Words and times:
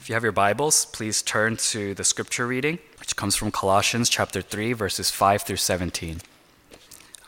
If 0.00 0.08
you 0.08 0.14
have 0.14 0.22
your 0.22 0.32
Bibles, 0.32 0.86
please 0.86 1.22
turn 1.22 1.56
to 1.58 1.94
the 1.94 2.02
scripture 2.02 2.46
reading, 2.46 2.78
which 2.98 3.14
comes 3.14 3.36
from 3.36 3.50
Colossians 3.50 4.08
chapter 4.08 4.40
3, 4.40 4.72
verses 4.72 5.10
5 5.10 5.42
through 5.42 5.56
17. 5.56 6.22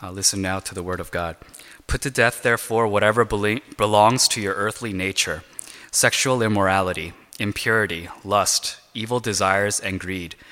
Uh, 0.01 0.11
listen 0.11 0.41
now 0.41 0.59
to 0.59 0.73
the 0.73 0.83
word 0.83 0.99
of 0.99 1.11
God. 1.11 1.37
Put 1.85 2.01
to 2.01 2.09
death, 2.09 2.41
therefore, 2.41 2.87
whatever 2.87 3.23
bele- 3.23 3.61
belongs 3.77 4.27
to 4.29 4.41
your 4.41 4.55
earthly 4.55 4.93
nature 4.93 5.43
sexual 5.91 6.41
immorality, 6.41 7.13
impurity, 7.37 8.07
lust, 8.23 8.77
evil 8.93 9.19
desires, 9.19 9.79
and 9.79 9.99
greed, 9.99 10.35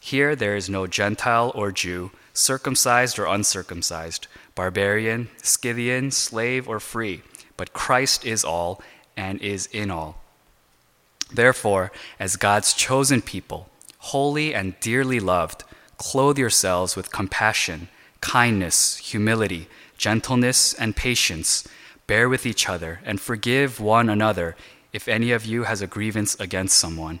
Here 0.00 0.34
there 0.34 0.56
is 0.56 0.70
no 0.70 0.86
Gentile 0.86 1.52
or 1.54 1.70
Jew, 1.70 2.10
circumcised 2.32 3.18
or 3.18 3.26
uncircumcised, 3.26 4.26
barbarian, 4.54 5.28
Scythian, 5.42 6.10
slave 6.10 6.66
or 6.66 6.80
free, 6.80 7.22
but 7.58 7.74
Christ 7.74 8.24
is 8.24 8.42
all 8.42 8.82
and 9.16 9.40
is 9.42 9.66
in 9.66 9.90
all. 9.90 10.22
Therefore, 11.30 11.92
as 12.18 12.36
God's 12.36 12.72
chosen 12.72 13.20
people, 13.20 13.68
holy 13.98 14.54
and 14.54 14.80
dearly 14.80 15.20
loved, 15.20 15.64
clothe 15.98 16.38
yourselves 16.38 16.96
with 16.96 17.12
compassion, 17.12 17.88
kindness, 18.22 18.96
humility, 18.96 19.68
gentleness, 19.98 20.72
and 20.74 20.96
patience. 20.96 21.68
Bear 22.06 22.28
with 22.28 22.46
each 22.46 22.68
other 22.68 23.00
and 23.04 23.20
forgive 23.20 23.78
one 23.78 24.08
another 24.08 24.56
if 24.92 25.06
any 25.06 25.30
of 25.30 25.44
you 25.44 25.64
has 25.64 25.82
a 25.82 25.86
grievance 25.86 26.34
against 26.40 26.78
someone. 26.78 27.20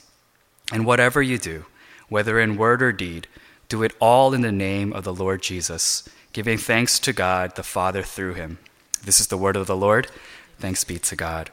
And 0.71 0.85
whatever 0.85 1.21
you 1.21 1.37
do, 1.37 1.65
whether 2.09 2.39
in 2.39 2.57
word 2.57 2.81
or 2.81 2.91
deed, 2.91 3.27
do 3.67 3.83
it 3.83 3.93
all 3.99 4.33
in 4.33 4.41
the 4.41 4.51
name 4.51 4.93
of 4.93 5.03
the 5.03 5.13
Lord 5.13 5.41
Jesus, 5.41 6.07
giving 6.33 6.57
thanks 6.57 6.99
to 6.99 7.13
God 7.13 7.55
the 7.55 7.63
Father 7.63 8.03
through 8.03 8.33
him. 8.33 8.57
This 9.03 9.19
is 9.19 9.27
the 9.27 9.37
word 9.37 9.55
of 9.55 9.67
the 9.67 9.75
Lord. 9.75 10.07
Thanks 10.59 10.83
be 10.83 10.99
to 10.99 11.15
God. 11.15 11.51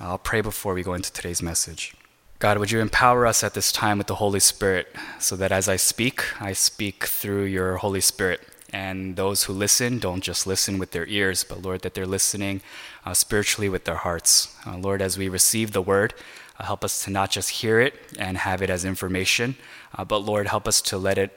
I'll 0.00 0.18
pray 0.18 0.40
before 0.40 0.74
we 0.74 0.82
go 0.82 0.94
into 0.94 1.12
today's 1.12 1.42
message. 1.42 1.94
God, 2.38 2.58
would 2.58 2.70
you 2.70 2.80
empower 2.80 3.26
us 3.26 3.42
at 3.42 3.54
this 3.54 3.72
time 3.72 3.98
with 3.98 4.06
the 4.06 4.14
Holy 4.14 4.38
Spirit 4.38 4.94
so 5.18 5.34
that 5.36 5.50
as 5.50 5.68
I 5.68 5.76
speak, 5.76 6.22
I 6.40 6.52
speak 6.52 7.04
through 7.04 7.44
your 7.44 7.78
Holy 7.78 8.00
Spirit. 8.00 8.40
And 8.72 9.16
those 9.16 9.44
who 9.44 9.52
listen 9.52 9.98
don't 9.98 10.22
just 10.22 10.46
listen 10.46 10.78
with 10.78 10.92
their 10.92 11.06
ears, 11.06 11.42
but 11.42 11.62
Lord, 11.62 11.80
that 11.82 11.94
they're 11.94 12.06
listening 12.06 12.60
uh, 13.04 13.14
spiritually 13.14 13.68
with 13.68 13.86
their 13.86 13.96
hearts. 13.96 14.54
Uh, 14.66 14.76
Lord, 14.76 15.02
as 15.02 15.18
we 15.18 15.28
receive 15.28 15.72
the 15.72 15.82
word, 15.82 16.14
uh, 16.58 16.64
help 16.64 16.84
us 16.84 17.04
to 17.04 17.10
not 17.10 17.30
just 17.30 17.50
hear 17.50 17.80
it 17.80 17.94
and 18.18 18.38
have 18.38 18.62
it 18.62 18.70
as 18.70 18.84
information, 18.84 19.56
uh, 19.96 20.04
but 20.04 20.18
Lord, 20.18 20.48
help 20.48 20.66
us 20.68 20.80
to 20.82 20.98
let 20.98 21.18
it 21.18 21.32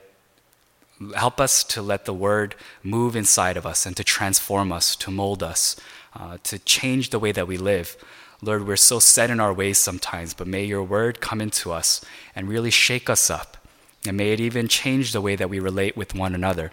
help 1.15 1.41
us 1.41 1.63
to 1.63 1.81
let 1.81 2.05
the 2.05 2.13
word 2.13 2.55
move 2.83 3.15
inside 3.15 3.57
of 3.57 3.65
us 3.65 3.87
and 3.87 3.97
to 3.97 4.03
transform 4.03 4.71
us, 4.71 4.95
to 4.95 5.09
mold 5.09 5.41
us, 5.41 5.75
uh, 6.13 6.37
to 6.43 6.59
change 6.59 7.09
the 7.09 7.17
way 7.17 7.31
that 7.31 7.47
we 7.47 7.57
live. 7.57 7.97
Lord, 8.41 8.67
we're 8.67 8.75
so 8.75 8.99
set 8.99 9.29
in 9.29 9.39
our 9.39 9.53
ways 9.53 9.77
sometimes, 9.77 10.33
but 10.33 10.47
may 10.47 10.63
your 10.63 10.83
word 10.83 11.21
come 11.21 11.41
into 11.41 11.71
us 11.71 12.03
and 12.35 12.47
really 12.47 12.71
shake 12.71 13.09
us 13.09 13.29
up. 13.29 13.57
And 14.05 14.17
may 14.17 14.31
it 14.31 14.39
even 14.39 14.67
change 14.67 15.11
the 15.11 15.21
way 15.21 15.35
that 15.35 15.49
we 15.49 15.59
relate 15.59 15.95
with 15.95 16.15
one 16.15 16.33
another. 16.33 16.71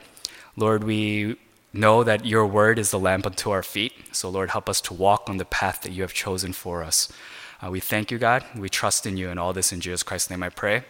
Lord, 0.57 0.83
we 0.85 1.37
know 1.73 2.03
that 2.03 2.25
your 2.25 2.47
word 2.47 2.79
is 2.79 2.91
the 2.91 2.99
lamp 2.99 3.27
unto 3.27 3.51
our 3.51 3.63
feet. 3.63 3.93
So, 4.13 4.31
Lord, 4.31 4.51
help 4.51 4.69
us 4.69 4.81
to 4.83 4.95
walk 4.95 5.29
on 5.29 5.37
the 5.37 5.45
path 5.45 5.83
that 5.83 5.93
you 5.93 6.03
have 6.03 6.15
chosen 6.15 6.53
for 6.53 6.83
us. 6.83 7.13
Uh, 7.61 7.71
we 7.71 7.81
thank 7.81 8.13
you, 8.13 8.19
God. 8.19 8.45
We 8.57 8.69
trust 8.69 9.05
in 9.05 9.17
you, 9.17 9.31
and 9.31 9.41
all 9.41 9.53
this 9.53 9.73
in 9.73 9.81
Jesus 9.81 10.05
Christ's 10.05 10.31
name 10.31 10.45
I 10.45 10.49
pray. 10.49 10.85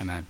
Amen. 0.00 0.28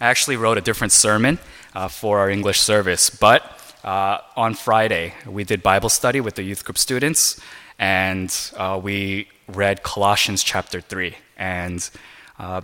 I 0.00 0.06
actually 0.06 0.36
wrote 0.36 0.56
a 0.56 0.60
different 0.60 0.92
sermon 0.92 1.38
uh, 1.74 1.88
for 1.88 2.20
our 2.20 2.30
English 2.30 2.60
service, 2.60 3.10
but 3.10 3.42
uh, 3.82 4.18
on 4.36 4.54
Friday 4.54 5.14
we 5.26 5.42
did 5.42 5.64
Bible 5.64 5.88
study 5.88 6.20
with 6.20 6.36
the 6.36 6.44
youth 6.44 6.64
group 6.64 6.78
students, 6.78 7.40
and 7.78 8.32
uh, 8.56 8.78
we 8.80 9.28
read 9.48 9.82
Colossians 9.82 10.44
chapter 10.44 10.80
3. 10.80 11.16
And 11.36 11.90
uh, 12.38 12.60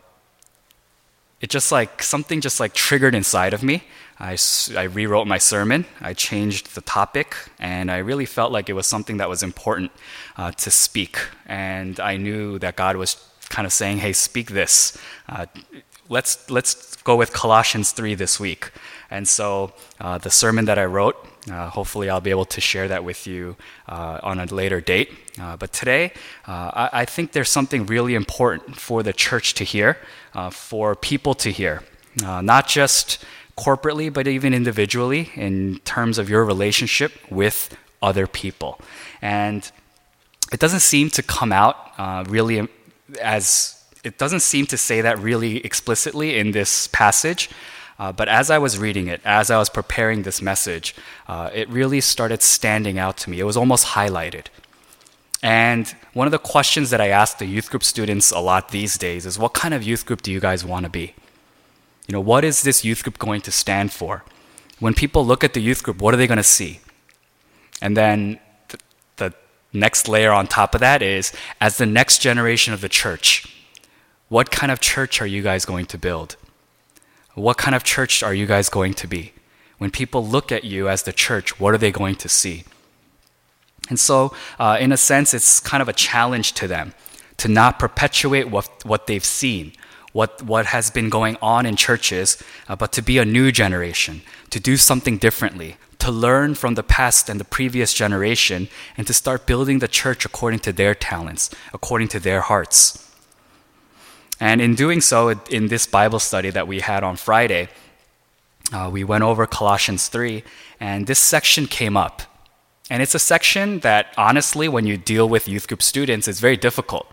it 1.43 1.51
just 1.51 1.73
like 1.73 2.03
something 2.03 2.41
just 2.41 2.61
like 2.61 2.73
triggered 2.73 3.15
inside 3.15 3.53
of 3.53 3.63
me. 3.63 3.83
I, 4.21 4.39
I 4.77 4.85
rewrote 4.85 5.27
my 5.27 5.39
sermon, 5.39 5.85
I 6.01 6.15
changed 6.15 6.77
the 6.77 6.81
topic, 6.81 7.35
and 7.59 7.91
I 7.91 7.99
really 7.99 8.27
felt 8.27 8.53
like 8.53 8.69
it 8.71 8.75
was 8.75 8.87
something 8.87 9.17
that 9.17 9.29
was 9.29 9.43
important 9.43 9.91
uh, 10.37 10.53
to 10.53 10.71
speak. 10.71 11.19
And 11.47 11.99
I 11.99 12.17
knew 12.17 12.61
that 12.61 12.77
God 12.77 12.97
was 12.97 13.17
kind 13.49 13.67
of 13.67 13.73
saying, 13.73 13.99
hey, 13.99 14.13
speak 14.13 14.53
this. 14.53 14.97
Uh, 15.29 15.47
let's, 16.09 16.51
let's 16.51 16.97
go 17.03 17.17
with 17.17 17.33
Colossians 17.33 17.93
3 17.93 18.15
this 18.15 18.39
week. 18.39 18.71
And 19.11 19.27
so 19.29 19.73
uh, 20.01 20.19
the 20.19 20.31
sermon 20.31 20.65
that 20.67 20.79
I 20.79 20.85
wrote, 20.85 21.17
uh, 21.51 21.69
hopefully 21.69 22.09
I'll 22.09 22.21
be 22.21 22.31
able 22.31 22.45
to 22.47 22.61
share 22.61 22.89
that 22.89 23.05
with 23.05 23.27
you 23.27 23.57
uh, 23.89 24.21
on 24.23 24.39
a 24.39 24.47
later 24.47 24.81
date. 24.81 25.11
Uh, 25.41 25.57
but 25.57 25.73
today, 25.73 26.13
uh, 26.47 26.71
I, 26.75 26.91
I, 27.01 27.05
think 27.05 27.33
there's 27.33 27.51
something 27.51 27.87
really 27.87 28.15
important 28.15 28.77
for 28.77 29.03
the 29.03 29.13
church 29.13 29.55
to 29.55 29.65
hear, 29.65 29.99
uh, 30.35 30.51
for 30.51 30.95
people 30.95 31.35
to 31.35 31.51
hear, 31.51 31.83
not 32.23 32.69
just 32.69 33.25
corporately, 33.57 34.13
but 34.13 34.27
even 34.27 34.55
individually 34.55 35.31
in 35.35 35.81
terms 35.85 36.19
of 36.19 36.29
your 36.31 36.45
relationship 36.45 37.13
with 37.31 37.77
other 38.01 38.27
people. 38.27 38.79
And 39.21 39.71
it 40.53 40.61
doesn't 40.61 40.81
seem 40.81 41.11
to 41.11 41.23
come 41.23 41.53
out 41.53 41.77
really 42.29 42.69
as 43.21 43.82
it 44.05 44.19
doesn't 44.19 44.41
seem 44.41 44.67
to 44.67 44.77
say 44.77 45.01
that 45.01 45.19
really 45.19 45.65
explicitly 45.65 46.39
in 46.39 46.51
this 46.53 46.89
passage. 46.89 47.51
Uh, 47.99 48.11
but 48.11 48.29
as 48.29 48.51
I 48.51 48.59
was 48.59 48.79
reading 48.79 49.07
it, 49.07 49.21
as 49.25 49.51
I 49.51 49.59
was 49.59 49.69
preparing 49.69 50.23
this 50.23 50.43
message, 50.43 50.95
uh, 51.29 51.51
it 51.55 51.69
really 51.69 52.01
started 52.01 52.43
standing 52.43 52.99
out 52.99 53.17
to 53.19 53.31
me. 53.31 53.39
It 53.39 53.45
was 53.45 53.57
almost 53.57 53.89
highlighted. 53.89 54.47
And 55.43 55.95
one 56.13 56.27
of 56.27 56.33
the 56.33 56.39
questions 56.39 56.91
that 56.91 57.01
I 57.01 57.09
ask 57.09 57.39
the 57.39 57.47
youth 57.47 57.71
group 57.71 57.85
students 57.85 58.31
a 58.31 58.39
lot 58.39 58.71
these 58.71 58.97
days 58.97 59.27
is 59.27 59.39
what 59.39 59.55
kind 59.55 59.75
of 59.75 59.83
youth 59.83 60.07
group 60.07 60.23
do 60.23 60.33
you 60.33 60.41
guys 60.41 60.65
want 60.65 60.85
to 60.85 60.91
be? 60.91 61.15
You 62.07 62.13
know, 62.13 62.21
what 62.21 62.45
is 62.45 62.63
this 62.63 62.85
youth 62.85 63.03
group 63.03 63.19
going 63.19 63.41
to 63.43 63.53
stand 63.53 63.93
for? 63.93 64.25
When 64.79 64.95
people 64.95 65.25
look 65.25 65.45
at 65.45 65.55
the 65.55 65.61
youth 65.61 65.83
group, 65.83 66.01
what 66.01 66.15
are 66.15 66.17
they 66.17 66.27
going 66.27 66.39
to 66.39 66.43
see? 66.43 66.81
And 67.81 67.97
then 67.97 68.41
the, 68.69 68.79
the 69.17 69.35
next 69.73 70.09
layer 70.09 70.33
on 70.33 70.47
top 70.47 70.75
of 70.75 70.81
that 70.81 71.03
is 71.03 71.33
as 71.61 71.77
the 71.77 71.87
next 71.87 72.19
generation 72.19 72.73
of 72.73 72.81
the 72.81 72.89
church, 72.89 73.62
what 74.33 74.51
kind 74.51 74.73
of 74.73 74.81
church 74.81 75.21
are 75.21 75.27
you 75.27 75.43
guys 75.43 75.67
going 75.67 75.85
to 75.85 75.99
build? 75.99 76.37
What 77.35 77.59
kind 77.59 77.75
of 77.75 77.85
church 77.85 78.23
are 78.23 78.33
you 78.33 78.47
guys 78.47 78.71
going 78.71 78.95
to 78.95 79.07
be? 79.07 79.35
When 79.77 79.91
people 79.91 80.27
look 80.27 80.51
at 80.51 80.65
you 80.65 80.89
as 80.89 81.03
the 81.03 81.13
church, 81.13 81.61
what 81.61 81.75
are 81.75 81.79
they 81.85 81.93
going 81.93 82.17
to 82.17 82.31
see? 82.31 82.65
And 83.91 84.01
so, 84.01 84.35
uh, 84.59 84.79
in 84.81 84.91
a 84.91 84.97
sense, 84.97 85.35
it's 85.35 85.61
kind 85.61 85.83
of 85.83 85.89
a 85.91 85.93
challenge 85.93 86.55
to 86.55 86.67
them 86.67 86.95
to 87.37 87.47
not 87.47 87.79
perpetuate 87.79 88.49
what, 88.49 88.71
what 88.87 89.07
they've 89.07 89.23
seen, 89.23 89.75
what, 90.15 90.41
what 90.41 90.65
has 90.65 90.91
been 90.91 91.11
going 91.11 91.37
on 91.43 91.67
in 91.67 91.77
churches, 91.77 92.43
uh, 92.71 92.75
but 92.75 92.91
to 92.93 93.03
be 93.03 93.19
a 93.19 93.27
new 93.27 93.53
generation, 93.53 94.23
to 94.49 94.59
do 94.59 94.79
something 94.79 95.19
differently, 95.19 95.77
to 95.99 96.11
learn 96.11 96.55
from 96.55 96.75
the 96.75 96.83
past 96.83 97.29
and 97.29 97.39
the 97.39 97.45
previous 97.59 97.93
generation, 97.93 98.69
and 98.97 99.07
to 99.07 99.13
start 99.13 99.45
building 99.45 99.81
the 99.81 99.89
church 99.89 100.25
according 100.25 100.61
to 100.61 100.73
their 100.73 100.95
talents, 100.95 101.51
according 101.75 102.09
to 102.09 102.19
their 102.19 102.41
hearts. 102.41 103.02
And 104.43 104.61
in 104.61 104.75
doing 104.75 105.01
so, 105.01 105.29
in 105.51 105.69
this 105.69 105.87
Bible 105.87 106.19
study 106.19 106.51
that 106.51 106.67
we 106.67 106.81
had 106.81 107.05
on 107.05 107.15
Friday, 107.15 107.69
uh, 108.73 108.91
we 108.93 109.05
went 109.05 109.23
over 109.23 109.47
Colossians 109.47 110.09
3, 110.09 110.43
and 110.81 111.07
this 111.07 111.21
section 111.21 111.67
came 111.67 111.97
up. 111.97 112.23
And 112.91 113.05
it's 113.05 113.15
a 113.15 113.21
section 113.21 113.79
that, 113.81 114.13
honestly, 114.19 114.67
when 114.69 114.85
you 114.85 114.97
deal 114.97 115.29
with 115.29 115.47
youth 115.47 115.69
group 115.69 115.81
students, 115.81 116.27
is 116.27 116.41
very 116.41 116.57
difficult 116.57 117.07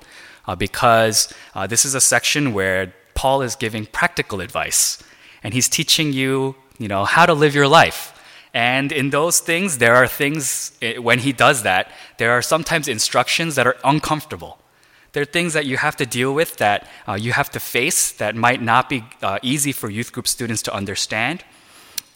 uh, 0.48 0.56
because 0.56 1.32
uh, 1.54 1.68
this 1.68 1.86
is 1.86 1.94
a 1.94 2.02
section 2.02 2.52
where 2.52 2.96
Paul 3.14 3.44
is 3.44 3.56
giving 3.56 3.86
practical 3.86 4.42
advice, 4.42 4.98
and 5.44 5.54
he's 5.54 5.70
teaching 5.70 6.12
you, 6.12 6.56
you 6.80 6.88
know, 6.88 7.06
how 7.06 7.28
to 7.28 7.36
live 7.36 7.54
your 7.54 7.68
life. 7.68 8.12
And 8.56 8.92
in 8.92 9.12
those 9.12 9.40
things, 9.40 9.78
there 9.78 9.96
are 9.96 10.08
things, 10.08 10.72
eh, 10.82 10.98
when 10.98 11.20
he 11.20 11.32
does 11.32 11.62
that, 11.62 11.92
there 12.18 12.32
are 12.32 12.42
sometimes 12.42 12.88
instructions 12.88 13.54
that 13.54 13.68
are 13.68 13.78
uncomfortable. 13.84 14.59
There 15.14 15.24
are 15.24 15.26
things 15.26 15.54
that 15.54 15.66
you 15.66 15.78
have 15.78 15.96
to 15.98 16.06
deal 16.06 16.34
with 16.34 16.58
that 16.58 16.88
uh, 17.08 17.14
you 17.14 17.32
have 17.32 17.50
to 17.52 17.60
face 17.60 18.12
that 18.14 18.36
might 18.36 18.62
not 18.62 18.90
be 18.90 19.04
uh, 19.22 19.40
easy 19.42 19.72
for 19.72 19.90
youth 19.90 20.12
group 20.12 20.28
students 20.28 20.62
to 20.64 20.74
understand, 20.74 21.44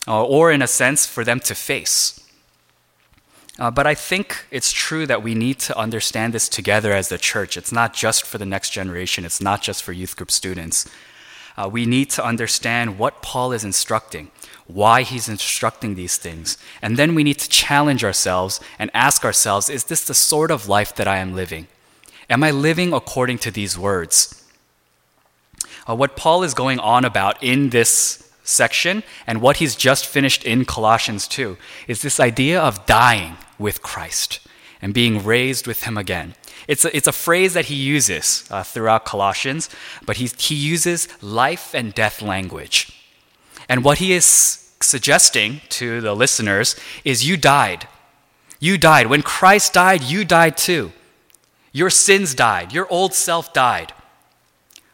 uh, 0.07 0.23
or 0.23 0.51
in 0.51 0.61
a 0.61 0.67
sense, 0.67 1.05
for 1.05 1.23
them 1.23 1.39
to 1.41 1.55
face. 1.55 2.19
Uh, 3.59 3.69
but 3.69 3.85
I 3.85 3.93
think 3.93 4.47
it's 4.49 4.71
true 4.71 5.05
that 5.05 5.21
we 5.21 5.35
need 5.35 5.59
to 5.59 5.77
understand 5.77 6.33
this 6.33 6.49
together 6.49 6.91
as 6.91 7.09
the 7.09 7.17
church. 7.17 7.55
It's 7.55 7.71
not 7.71 7.93
just 7.93 8.25
for 8.25 8.37
the 8.37 8.45
next 8.45 8.71
generation, 8.71 9.25
it's 9.25 9.41
not 9.41 9.61
just 9.61 9.83
for 9.83 9.91
youth 9.91 10.15
group 10.15 10.31
students. 10.31 10.89
Uh, 11.55 11.69
we 11.71 11.85
need 11.85 12.09
to 12.09 12.25
understand 12.25 12.97
what 12.97 13.21
Paul 13.21 13.51
is 13.51 13.63
instructing, 13.63 14.31
why 14.65 15.03
he's 15.03 15.29
instructing 15.29 15.93
these 15.93 16.17
things. 16.17 16.57
And 16.81 16.97
then 16.97 17.13
we 17.13 17.23
need 17.23 17.37
to 17.39 17.49
challenge 17.49 18.03
ourselves 18.03 18.59
and 18.79 18.89
ask 18.93 19.23
ourselves 19.23 19.69
is 19.69 19.83
this 19.85 20.03
the 20.03 20.15
sort 20.15 20.49
of 20.49 20.67
life 20.67 20.95
that 20.95 21.07
I 21.07 21.17
am 21.17 21.35
living? 21.35 21.67
Am 22.29 22.43
I 22.43 22.51
living 22.51 22.93
according 22.93 23.39
to 23.39 23.51
these 23.51 23.77
words? 23.77 24.43
Uh, 25.87 25.95
what 25.95 26.15
Paul 26.15 26.43
is 26.43 26.53
going 26.53 26.79
on 26.79 27.03
about 27.03 27.41
in 27.43 27.69
this 27.69 28.31
section 28.43 29.03
and 29.25 29.41
what 29.41 29.57
he's 29.57 29.75
just 29.75 30.05
finished 30.05 30.43
in 30.43 30.65
Colossians 30.65 31.27
2 31.27 31.57
is 31.87 32.01
this 32.01 32.19
idea 32.19 32.61
of 32.61 32.85
dying 32.85 33.37
with 33.57 33.81
Christ 33.81 34.39
and 34.81 34.93
being 34.93 35.23
raised 35.23 35.67
with 35.67 35.83
him 35.83 35.97
again. 35.97 36.35
It's 36.67 36.85
a, 36.85 36.95
it's 36.95 37.07
a 37.07 37.13
phrase 37.13 37.53
that 37.53 37.65
he 37.65 37.75
uses 37.75 38.47
uh, 38.49 38.63
throughout 38.63 39.05
Colossians, 39.05 39.69
but 40.05 40.17
he, 40.17 40.29
he 40.37 40.55
uses 40.55 41.07
life 41.21 41.73
and 41.73 41.93
death 41.93 42.21
language. 42.21 42.91
And 43.67 43.83
what 43.83 43.97
he 43.97 44.13
is 44.13 44.25
suggesting 44.81 45.61
to 45.69 46.01
the 46.01 46.13
listeners 46.13 46.75
is 47.03 47.27
you 47.27 47.37
died. 47.37 47.87
You 48.59 48.77
died. 48.77 49.07
When 49.07 49.21
Christ 49.21 49.73
died, 49.73 50.03
you 50.03 50.23
died 50.23 50.57
too. 50.57 50.91
Your 51.73 51.89
sins 51.89 52.33
died, 52.35 52.71
your 52.71 52.87
old 52.89 53.13
self 53.13 53.51
died. 53.51 53.93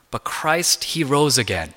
But 0.09 0.23
Christ, 0.23 0.85
He 0.85 1.03
rose 1.03 1.37
again. 1.37 1.75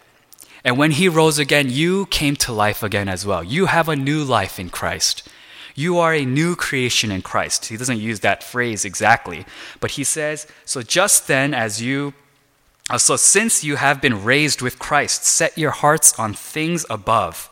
And 0.64 0.78
when 0.78 0.92
He 0.92 1.08
rose 1.08 1.38
again, 1.38 1.68
you 1.68 2.06
came 2.06 2.36
to 2.36 2.52
life 2.52 2.82
again 2.82 3.08
as 3.08 3.26
well. 3.26 3.44
You 3.44 3.66
have 3.66 3.88
a 3.88 3.96
new 3.96 4.22
life 4.22 4.58
in 4.58 4.70
Christ. 4.70 5.28
You 5.74 5.98
are 5.98 6.14
a 6.14 6.24
new 6.24 6.54
creation 6.54 7.10
in 7.10 7.22
Christ. 7.22 7.66
He 7.66 7.76
doesn't 7.76 7.98
use 7.98 8.20
that 8.20 8.42
phrase 8.42 8.84
exactly, 8.84 9.44
but 9.80 9.92
he 9.92 10.04
says, 10.04 10.46
So 10.64 10.82
just 10.82 11.28
then, 11.28 11.54
as 11.54 11.80
you, 11.80 12.14
uh, 12.90 12.98
so 12.98 13.16
since 13.16 13.64
you 13.64 13.76
have 13.76 14.00
been 14.00 14.22
raised 14.22 14.60
with 14.60 14.78
Christ, 14.78 15.24
set 15.24 15.56
your 15.56 15.70
hearts 15.70 16.18
on 16.18 16.34
things 16.34 16.84
above, 16.90 17.50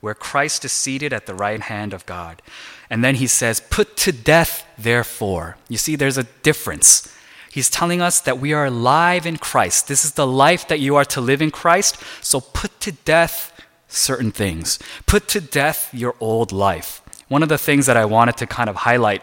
where 0.00 0.14
Christ 0.14 0.64
is 0.64 0.72
seated 0.72 1.12
at 1.12 1.26
the 1.26 1.34
right 1.34 1.60
hand 1.60 1.94
of 1.94 2.04
God. 2.06 2.42
And 2.90 3.04
then 3.04 3.16
he 3.16 3.26
says, 3.26 3.60
Put 3.70 3.96
to 3.98 4.12
death, 4.12 4.66
therefore. 4.78 5.56
You 5.68 5.78
see, 5.78 5.96
there's 5.96 6.18
a 6.18 6.24
difference. 6.42 7.10
He's 7.50 7.70
telling 7.70 8.00
us 8.00 8.20
that 8.20 8.40
we 8.40 8.52
are 8.52 8.66
alive 8.66 9.26
in 9.26 9.36
Christ. 9.36 9.86
This 9.86 10.04
is 10.04 10.12
the 10.12 10.26
life 10.26 10.66
that 10.68 10.80
you 10.80 10.96
are 10.96 11.04
to 11.06 11.20
live 11.20 11.40
in 11.40 11.50
Christ. 11.50 11.96
So 12.20 12.40
put 12.40 12.80
to 12.80 12.92
death 12.92 13.52
certain 13.86 14.32
things. 14.32 14.78
Put 15.06 15.28
to 15.28 15.40
death 15.40 15.92
your 15.94 16.16
old 16.18 16.50
life. 16.50 17.00
One 17.28 17.42
of 17.42 17.48
the 17.48 17.58
things 17.58 17.86
that 17.86 17.96
I 17.96 18.04
wanted 18.04 18.36
to 18.38 18.46
kind 18.46 18.68
of 18.68 18.76
highlight 18.76 19.22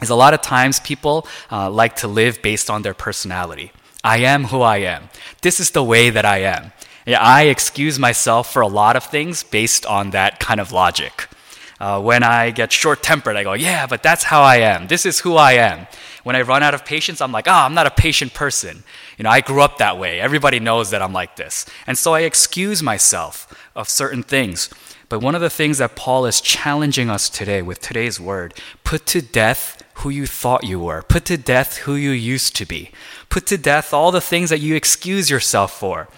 is 0.00 0.10
a 0.10 0.14
lot 0.14 0.34
of 0.34 0.40
times 0.40 0.78
people 0.80 1.26
uh, 1.50 1.68
like 1.70 1.96
to 1.96 2.08
live 2.08 2.40
based 2.42 2.70
on 2.70 2.82
their 2.82 2.94
personality. 2.94 3.72
I 4.04 4.18
am 4.18 4.44
who 4.44 4.62
I 4.62 4.78
am. 4.78 5.10
This 5.42 5.58
is 5.58 5.72
the 5.72 5.82
way 5.82 6.10
that 6.10 6.24
I 6.24 6.38
am. 6.38 6.72
I 7.06 7.46
excuse 7.46 7.98
myself 7.98 8.52
for 8.52 8.62
a 8.62 8.68
lot 8.68 8.96
of 8.96 9.04
things 9.04 9.42
based 9.42 9.86
on 9.86 10.10
that 10.10 10.38
kind 10.38 10.60
of 10.60 10.72
logic. 10.72 11.28
Uh, 11.80 12.00
when 12.00 12.22
I 12.22 12.50
get 12.50 12.72
short 12.72 13.02
tempered, 13.02 13.36
I 13.36 13.44
go, 13.44 13.52
yeah, 13.52 13.86
but 13.86 14.02
that's 14.02 14.24
how 14.24 14.42
I 14.42 14.56
am. 14.56 14.88
This 14.88 15.06
is 15.06 15.20
who 15.20 15.36
I 15.36 15.52
am. 15.52 15.86
When 16.24 16.34
I 16.34 16.42
run 16.42 16.62
out 16.62 16.74
of 16.74 16.84
patience, 16.84 17.20
I'm 17.20 17.30
like, 17.30 17.46
ah, 17.46 17.62
oh, 17.62 17.66
I'm 17.66 17.74
not 17.74 17.86
a 17.86 17.90
patient 17.90 18.34
person. 18.34 18.82
You 19.16 19.22
know, 19.22 19.30
I 19.30 19.40
grew 19.40 19.62
up 19.62 19.78
that 19.78 19.98
way. 19.98 20.20
Everybody 20.20 20.58
knows 20.58 20.90
that 20.90 21.02
I'm 21.02 21.12
like 21.12 21.36
this. 21.36 21.66
And 21.86 21.96
so 21.96 22.14
I 22.14 22.20
excuse 22.20 22.82
myself 22.82 23.46
of 23.76 23.88
certain 23.88 24.24
things. 24.24 24.68
But 25.08 25.22
one 25.22 25.34
of 25.34 25.40
the 25.40 25.50
things 25.50 25.78
that 25.78 25.96
Paul 25.96 26.26
is 26.26 26.40
challenging 26.40 27.08
us 27.08 27.30
today 27.30 27.62
with 27.62 27.80
today's 27.80 28.20
word 28.20 28.54
put 28.84 29.06
to 29.06 29.22
death 29.22 29.82
who 29.94 30.10
you 30.10 30.26
thought 30.26 30.64
you 30.64 30.80
were, 30.80 31.02
put 31.02 31.24
to 31.26 31.36
death 31.36 31.78
who 31.78 31.94
you 31.94 32.10
used 32.10 32.54
to 32.56 32.66
be, 32.66 32.90
put 33.28 33.46
to 33.46 33.56
death 33.56 33.94
all 33.94 34.12
the 34.12 34.20
things 34.20 34.50
that 34.50 34.60
you 34.60 34.74
excuse 34.74 35.30
yourself 35.30 35.72
for. 35.78 36.08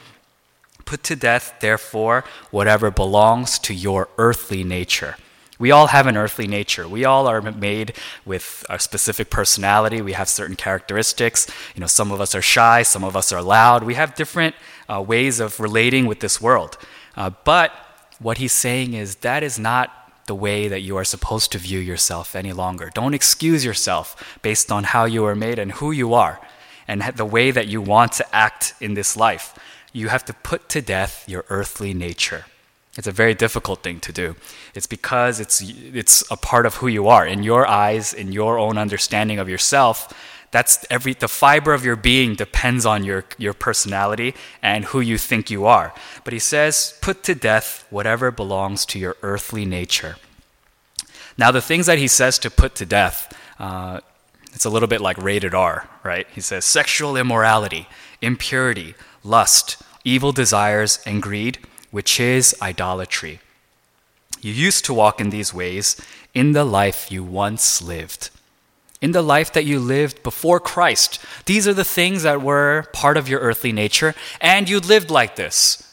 Put 0.84 1.02
to 1.04 1.16
death, 1.16 1.54
therefore, 1.60 2.24
whatever 2.50 2.90
belongs 2.90 3.58
to 3.60 3.74
your 3.74 4.08
earthly 4.18 4.64
nature. 4.64 5.16
We 5.60 5.70
all 5.70 5.88
have 5.88 6.06
an 6.06 6.16
earthly 6.16 6.48
nature. 6.48 6.88
We 6.88 7.04
all 7.04 7.26
are 7.28 7.42
made 7.42 7.92
with 8.24 8.64
a 8.70 8.78
specific 8.78 9.28
personality. 9.28 10.00
We 10.00 10.14
have 10.14 10.28
certain 10.28 10.56
characteristics. 10.56 11.46
You 11.74 11.82
know, 11.82 11.86
some 11.86 12.10
of 12.10 12.20
us 12.20 12.34
are 12.34 12.42
shy, 12.42 12.82
some 12.82 13.04
of 13.04 13.14
us 13.14 13.30
are 13.30 13.42
loud. 13.42 13.84
We 13.84 13.94
have 13.94 14.14
different 14.14 14.54
uh, 14.88 15.02
ways 15.06 15.38
of 15.38 15.60
relating 15.60 16.06
with 16.06 16.20
this 16.20 16.40
world. 16.40 16.78
Uh, 17.14 17.30
but 17.44 17.72
what 18.18 18.38
he's 18.38 18.54
saying 18.54 18.94
is 18.94 19.16
that 19.16 19.42
is 19.42 19.58
not 19.58 19.90
the 20.26 20.34
way 20.34 20.66
that 20.66 20.80
you 20.80 20.96
are 20.96 21.04
supposed 21.04 21.52
to 21.52 21.58
view 21.58 21.78
yourself 21.78 22.34
any 22.34 22.54
longer. 22.54 22.90
Don't 22.94 23.14
excuse 23.14 23.62
yourself 23.62 24.38
based 24.40 24.72
on 24.72 24.84
how 24.84 25.04
you 25.04 25.26
are 25.26 25.36
made 25.36 25.58
and 25.58 25.72
who 25.72 25.90
you 25.92 26.14
are 26.14 26.40
and 26.88 27.02
the 27.02 27.26
way 27.26 27.50
that 27.50 27.66
you 27.66 27.82
want 27.82 28.12
to 28.12 28.34
act 28.34 28.72
in 28.80 28.94
this 28.94 29.14
life. 29.14 29.54
You 29.92 30.08
have 30.08 30.24
to 30.24 30.32
put 30.32 30.70
to 30.70 30.80
death 30.80 31.28
your 31.28 31.44
earthly 31.50 31.92
nature. 31.92 32.46
It's 32.96 33.06
a 33.06 33.12
very 33.12 33.34
difficult 33.34 33.82
thing 33.82 34.00
to 34.00 34.12
do. 34.12 34.34
It's 34.74 34.86
because 34.86 35.38
it's, 35.38 35.62
it's 35.62 36.28
a 36.30 36.36
part 36.36 36.66
of 36.66 36.76
who 36.76 36.88
you 36.88 37.06
are. 37.08 37.24
In 37.26 37.42
your 37.42 37.66
eyes, 37.66 38.12
in 38.12 38.32
your 38.32 38.58
own 38.58 38.78
understanding 38.78 39.38
of 39.38 39.48
yourself, 39.48 40.12
that's 40.50 40.84
every, 40.90 41.14
the 41.14 41.28
fiber 41.28 41.72
of 41.72 41.84
your 41.84 41.94
being 41.94 42.34
depends 42.34 42.84
on 42.84 43.04
your, 43.04 43.24
your 43.38 43.54
personality 43.54 44.34
and 44.60 44.86
who 44.86 45.00
you 45.00 45.18
think 45.18 45.50
you 45.50 45.66
are. 45.66 45.94
But 46.24 46.32
he 46.32 46.40
says, 46.40 46.98
put 47.00 47.22
to 47.24 47.36
death 47.36 47.86
whatever 47.90 48.32
belongs 48.32 48.84
to 48.86 48.98
your 48.98 49.16
earthly 49.22 49.64
nature. 49.64 50.16
Now, 51.38 51.52
the 51.52 51.62
things 51.62 51.86
that 51.86 51.98
he 51.98 52.08
says 52.08 52.40
to 52.40 52.50
put 52.50 52.74
to 52.74 52.86
death, 52.86 53.32
uh, 53.60 54.00
it's 54.52 54.64
a 54.64 54.70
little 54.70 54.88
bit 54.88 55.00
like 55.00 55.16
rated 55.16 55.54
R, 55.54 55.88
right? 56.02 56.26
He 56.34 56.40
says 56.40 56.64
sexual 56.64 57.16
immorality, 57.16 57.86
impurity, 58.20 58.96
lust, 59.22 59.80
evil 60.02 60.32
desires, 60.32 60.98
and 61.06 61.22
greed 61.22 61.60
which 61.90 62.20
is 62.20 62.56
idolatry. 62.62 63.40
You 64.40 64.52
used 64.52 64.84
to 64.86 64.94
walk 64.94 65.20
in 65.20 65.30
these 65.30 65.52
ways 65.52 65.96
in 66.32 66.52
the 66.52 66.64
life 66.64 67.10
you 67.10 67.22
once 67.22 67.82
lived. 67.82 68.30
In 69.00 69.12
the 69.12 69.22
life 69.22 69.52
that 69.52 69.64
you 69.64 69.78
lived 69.78 70.22
before 70.22 70.60
Christ. 70.60 71.18
These 71.46 71.66
are 71.66 71.74
the 71.74 71.84
things 71.84 72.22
that 72.22 72.42
were 72.42 72.86
part 72.92 73.16
of 73.16 73.28
your 73.28 73.40
earthly 73.40 73.72
nature, 73.72 74.14
and 74.40 74.68
you 74.68 74.78
lived 74.80 75.10
like 75.10 75.36
this. 75.36 75.86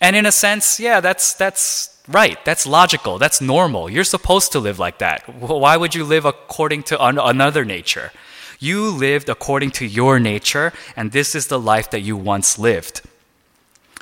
And 0.00 0.16
in 0.16 0.26
a 0.26 0.32
sense, 0.32 0.80
yeah, 0.80 1.00
that's, 1.00 1.34
that's 1.34 1.98
right. 2.08 2.42
That's 2.44 2.66
logical. 2.66 3.18
That's 3.18 3.40
normal. 3.40 3.90
You're 3.90 4.04
supposed 4.04 4.52
to 4.52 4.60
live 4.60 4.78
like 4.78 4.98
that. 4.98 5.28
Why 5.28 5.76
would 5.76 5.94
you 5.94 6.04
live 6.04 6.24
according 6.24 6.84
to 6.84 7.02
another 7.02 7.64
nature? 7.64 8.12
You 8.58 8.90
lived 8.90 9.28
according 9.28 9.70
to 9.72 9.86
your 9.86 10.20
nature, 10.20 10.72
and 10.96 11.12
this 11.12 11.34
is 11.34 11.46
the 11.46 11.58
life 11.58 11.90
that 11.90 12.00
you 12.00 12.16
once 12.16 12.58
lived. 12.58 13.02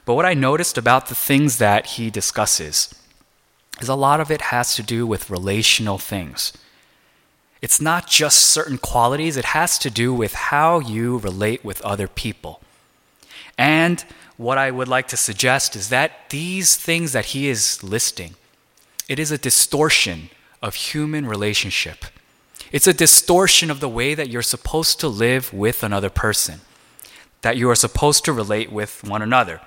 But 0.09 0.15
what 0.15 0.25
I 0.25 0.33
noticed 0.33 0.79
about 0.79 1.09
the 1.09 1.15
things 1.15 1.59
that 1.59 1.85
he 1.85 2.09
discusses 2.09 2.95
is 3.79 3.91
a 3.91 3.95
lot 3.95 4.21
of 4.21 4.31
it 4.31 4.41
has 4.41 4.75
to 4.77 4.83
do 4.83 5.07
with 5.07 5.29
relational 5.29 5.99
things. 5.99 6.55
It's 7.61 7.79
not 7.79 8.07
just 8.07 8.41
certain 8.41 8.79
qualities, 8.79 9.37
it 9.37 9.45
has 9.45 9.79
to 9.81 9.91
do 9.91 10.15
with 10.15 10.33
how 10.33 10.79
you 10.79 11.19
relate 11.19 11.63
with 11.63 11.83
other 11.83 12.09
people. 12.09 12.63
And 13.59 14.03
what 14.39 14.57
I 14.57 14.71
would 14.71 14.89
like 14.89 15.09
to 15.09 15.17
suggest 15.19 15.77
is 15.77 15.91
that 15.91 16.31
these 16.31 16.75
things 16.75 17.13
that 17.13 17.27
he 17.37 17.51
is 17.51 17.85
listing, 17.85 18.35
it 19.11 19.19
is 19.19 19.31
a 19.31 19.37
distortion 19.37 20.31
of 20.63 20.75
human 20.75 21.27
relationship. 21.27 22.07
It's 22.73 22.87
a 22.87 22.95
distortion 22.95 23.71
of 23.71 23.81
the 23.81 23.91
way 23.91 24.15
that 24.15 24.31
you're 24.31 24.41
supposed 24.41 25.01
to 25.01 25.09
live 25.09 25.53
with 25.53 25.83
another 25.83 26.09
person, 26.09 26.63
that 27.43 27.59
you 27.59 27.69
are 27.69 27.75
supposed 27.75 28.25
to 28.25 28.33
relate 28.33 28.73
with 28.73 29.05
one 29.05 29.21
another 29.21 29.61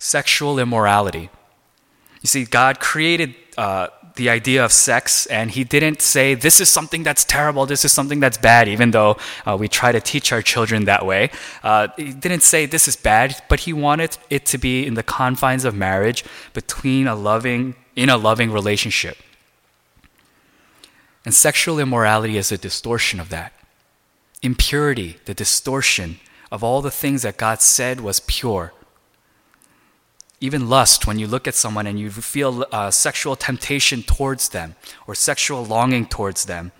sexual 0.00 0.58
immorality. 0.58 1.30
You 2.22 2.26
see, 2.26 2.44
God 2.44 2.80
created 2.80 3.34
uh, 3.56 3.88
the 4.16 4.28
idea 4.28 4.64
of 4.64 4.72
sex, 4.72 5.26
and 5.26 5.50
he 5.50 5.62
didn't 5.62 6.02
say, 6.02 6.34
This 6.34 6.60
is 6.60 6.68
something 6.68 7.04
that's 7.04 7.24
terrible, 7.24 7.66
this 7.66 7.84
is 7.84 7.92
something 7.92 8.18
that's 8.18 8.38
bad, 8.38 8.66
even 8.66 8.90
though 8.90 9.16
uh, 9.46 9.56
we 9.56 9.68
try 9.68 9.92
to 9.92 10.00
teach 10.00 10.32
our 10.32 10.42
children 10.42 10.86
that 10.86 11.06
way. 11.06 11.30
Uh, 11.62 11.88
he 11.96 12.12
didn't 12.12 12.42
say, 12.42 12.66
This 12.66 12.88
is 12.88 12.96
bad, 12.96 13.40
but 13.48 13.60
he 13.60 13.72
wanted 13.72 14.18
it 14.28 14.44
to 14.46 14.58
be 14.58 14.84
in 14.84 14.94
the 14.94 15.02
confines 15.02 15.64
of 15.64 15.74
marriage 15.74 16.24
between 16.54 17.06
a 17.06 17.14
loving, 17.14 17.76
in 17.94 18.08
a 18.08 18.16
loving 18.16 18.50
relationship. 18.50 19.16
And 21.24 21.34
sexual 21.34 21.78
immorality 21.78 22.36
is 22.38 22.50
a 22.50 22.58
distortion 22.58 23.20
of 23.20 23.28
that. 23.28 23.52
Impurity, 24.42 25.18
the 25.26 25.34
distortion 25.34 26.18
of 26.50 26.64
all 26.64 26.80
the 26.80 26.90
things 26.90 27.22
that 27.22 27.36
God 27.36 27.60
said 27.60 28.00
was 28.00 28.20
pure. 28.20 28.72
Even 30.40 30.70
lust, 30.70 31.06
when 31.06 31.18
you 31.18 31.26
look 31.26 31.46
at 31.46 31.54
someone 31.54 31.86
and 31.86 31.98
you 32.00 32.10
feel 32.10 32.64
uh, 32.72 32.90
sexual 32.90 33.36
temptation 33.36 34.02
towards 34.02 34.48
them 34.48 34.74
or 35.06 35.14
sexual 35.14 35.64
longing 35.64 36.06
towards 36.06 36.46
them. 36.46 36.72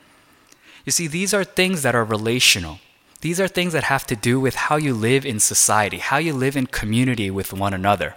You 0.86 0.92
see, 0.92 1.06
these 1.06 1.34
are 1.34 1.44
things 1.44 1.82
that 1.82 1.94
are 1.94 2.04
relational. 2.04 2.78
These 3.20 3.38
are 3.38 3.48
things 3.48 3.74
that 3.74 3.84
have 3.84 4.06
to 4.06 4.16
do 4.16 4.40
with 4.40 4.54
how 4.54 4.76
you 4.76 4.94
live 4.94 5.26
in 5.26 5.40
society, 5.40 5.98
how 5.98 6.16
you 6.16 6.32
live 6.32 6.56
in 6.56 6.66
community 6.66 7.30
with 7.30 7.52
one 7.52 7.74
another. 7.74 8.14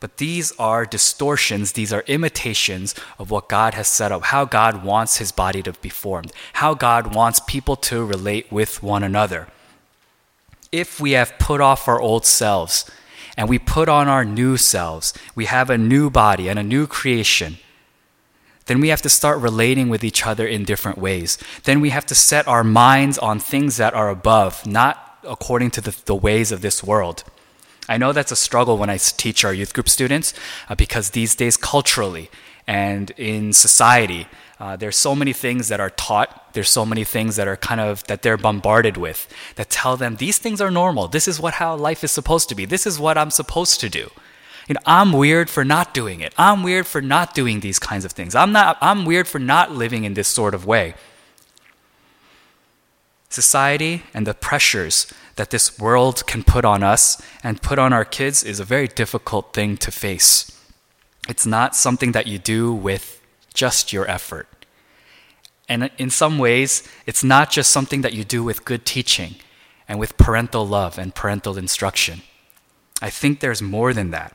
But 0.00 0.16
these 0.16 0.52
are 0.58 0.86
distortions, 0.86 1.72
these 1.72 1.92
are 1.92 2.02
imitations 2.06 2.94
of 3.18 3.30
what 3.30 3.50
God 3.50 3.74
has 3.74 3.86
set 3.86 4.10
up, 4.10 4.24
how 4.24 4.46
God 4.46 4.82
wants 4.82 5.18
his 5.18 5.30
body 5.30 5.62
to 5.62 5.74
be 5.74 5.90
formed, 5.90 6.32
how 6.54 6.72
God 6.72 7.14
wants 7.14 7.40
people 7.40 7.76
to 7.76 8.02
relate 8.02 8.50
with 8.50 8.82
one 8.82 9.02
another. 9.02 9.48
If 10.72 10.98
we 10.98 11.10
have 11.10 11.38
put 11.38 11.60
off 11.60 11.86
our 11.86 12.00
old 12.00 12.24
selves 12.24 12.90
and 13.40 13.48
we 13.48 13.58
put 13.58 13.88
on 13.88 14.06
our 14.06 14.22
new 14.22 14.58
selves, 14.58 15.14
we 15.34 15.46
have 15.46 15.70
a 15.70 15.78
new 15.78 16.10
body 16.10 16.50
and 16.50 16.58
a 16.58 16.62
new 16.62 16.86
creation, 16.86 17.56
then 18.66 18.80
we 18.80 18.88
have 18.88 19.00
to 19.00 19.08
start 19.08 19.38
relating 19.38 19.88
with 19.88 20.04
each 20.04 20.26
other 20.26 20.46
in 20.46 20.62
different 20.62 20.98
ways. 20.98 21.38
Then 21.64 21.80
we 21.80 21.88
have 21.88 22.04
to 22.06 22.14
set 22.14 22.46
our 22.46 22.62
minds 22.62 23.16
on 23.16 23.38
things 23.38 23.78
that 23.78 23.94
are 23.94 24.10
above, 24.10 24.66
not 24.66 25.20
according 25.26 25.70
to 25.70 25.80
the, 25.80 25.96
the 26.04 26.14
ways 26.14 26.52
of 26.52 26.60
this 26.60 26.84
world. 26.84 27.24
I 27.88 27.96
know 27.96 28.12
that's 28.12 28.30
a 28.30 28.36
struggle 28.36 28.76
when 28.76 28.90
I 28.90 28.98
teach 28.98 29.42
our 29.42 29.54
youth 29.54 29.72
group 29.72 29.88
students 29.88 30.34
uh, 30.68 30.74
because 30.74 31.10
these 31.10 31.34
days, 31.34 31.56
culturally 31.56 32.30
and 32.66 33.10
in 33.12 33.54
society, 33.54 34.28
uh, 34.60 34.76
there's 34.76 34.96
so 34.96 35.16
many 35.16 35.32
things 35.32 35.68
that 35.68 35.80
are 35.80 35.88
taught. 35.88 36.52
There's 36.52 36.68
so 36.68 36.84
many 36.84 37.02
things 37.02 37.36
that 37.36 37.48
are 37.48 37.56
kind 37.56 37.80
of 37.80 38.04
that 38.08 38.20
they're 38.20 38.36
bombarded 38.36 38.98
with 38.98 39.26
that 39.56 39.70
tell 39.70 39.96
them 39.96 40.16
these 40.16 40.36
things 40.36 40.60
are 40.60 40.70
normal. 40.70 41.08
This 41.08 41.26
is 41.26 41.40
what 41.40 41.54
how 41.54 41.74
life 41.76 42.04
is 42.04 42.12
supposed 42.12 42.50
to 42.50 42.54
be. 42.54 42.66
This 42.66 42.86
is 42.86 42.98
what 42.98 43.16
I'm 43.16 43.30
supposed 43.30 43.80
to 43.80 43.88
do. 43.88 44.10
You 44.68 44.74
know, 44.74 44.80
I'm 44.84 45.12
weird 45.12 45.48
for 45.48 45.64
not 45.64 45.94
doing 45.94 46.20
it. 46.20 46.34
I'm 46.36 46.62
weird 46.62 46.86
for 46.86 47.00
not 47.00 47.34
doing 47.34 47.60
these 47.60 47.78
kinds 47.78 48.04
of 48.04 48.12
things. 48.12 48.34
I'm 48.34 48.52
not. 48.52 48.76
I'm 48.82 49.06
weird 49.06 49.26
for 49.26 49.38
not 49.38 49.72
living 49.72 50.04
in 50.04 50.12
this 50.12 50.28
sort 50.28 50.54
of 50.54 50.66
way. 50.66 50.94
Society 53.30 54.02
and 54.12 54.26
the 54.26 54.34
pressures 54.34 55.10
that 55.36 55.50
this 55.50 55.78
world 55.78 56.26
can 56.26 56.44
put 56.44 56.66
on 56.66 56.82
us 56.82 57.22
and 57.42 57.62
put 57.62 57.78
on 57.78 57.94
our 57.94 58.04
kids 58.04 58.44
is 58.44 58.60
a 58.60 58.64
very 58.64 58.88
difficult 58.88 59.54
thing 59.54 59.78
to 59.78 59.90
face. 59.90 60.52
It's 61.28 61.46
not 61.46 61.74
something 61.74 62.12
that 62.12 62.26
you 62.26 62.38
do 62.38 62.74
with 62.74 63.19
just 63.54 63.92
your 63.92 64.08
effort. 64.08 64.46
And 65.68 65.90
in 65.98 66.10
some 66.10 66.38
ways, 66.38 66.82
it's 67.06 67.22
not 67.22 67.50
just 67.50 67.70
something 67.70 68.00
that 68.02 68.12
you 68.12 68.24
do 68.24 68.42
with 68.42 68.64
good 68.64 68.84
teaching 68.84 69.36
and 69.88 69.98
with 69.98 70.16
parental 70.16 70.66
love 70.66 70.98
and 70.98 71.14
parental 71.14 71.56
instruction. 71.56 72.22
I 73.00 73.10
think 73.10 73.40
there's 73.40 73.62
more 73.62 73.92
than 73.92 74.10
that. 74.10 74.34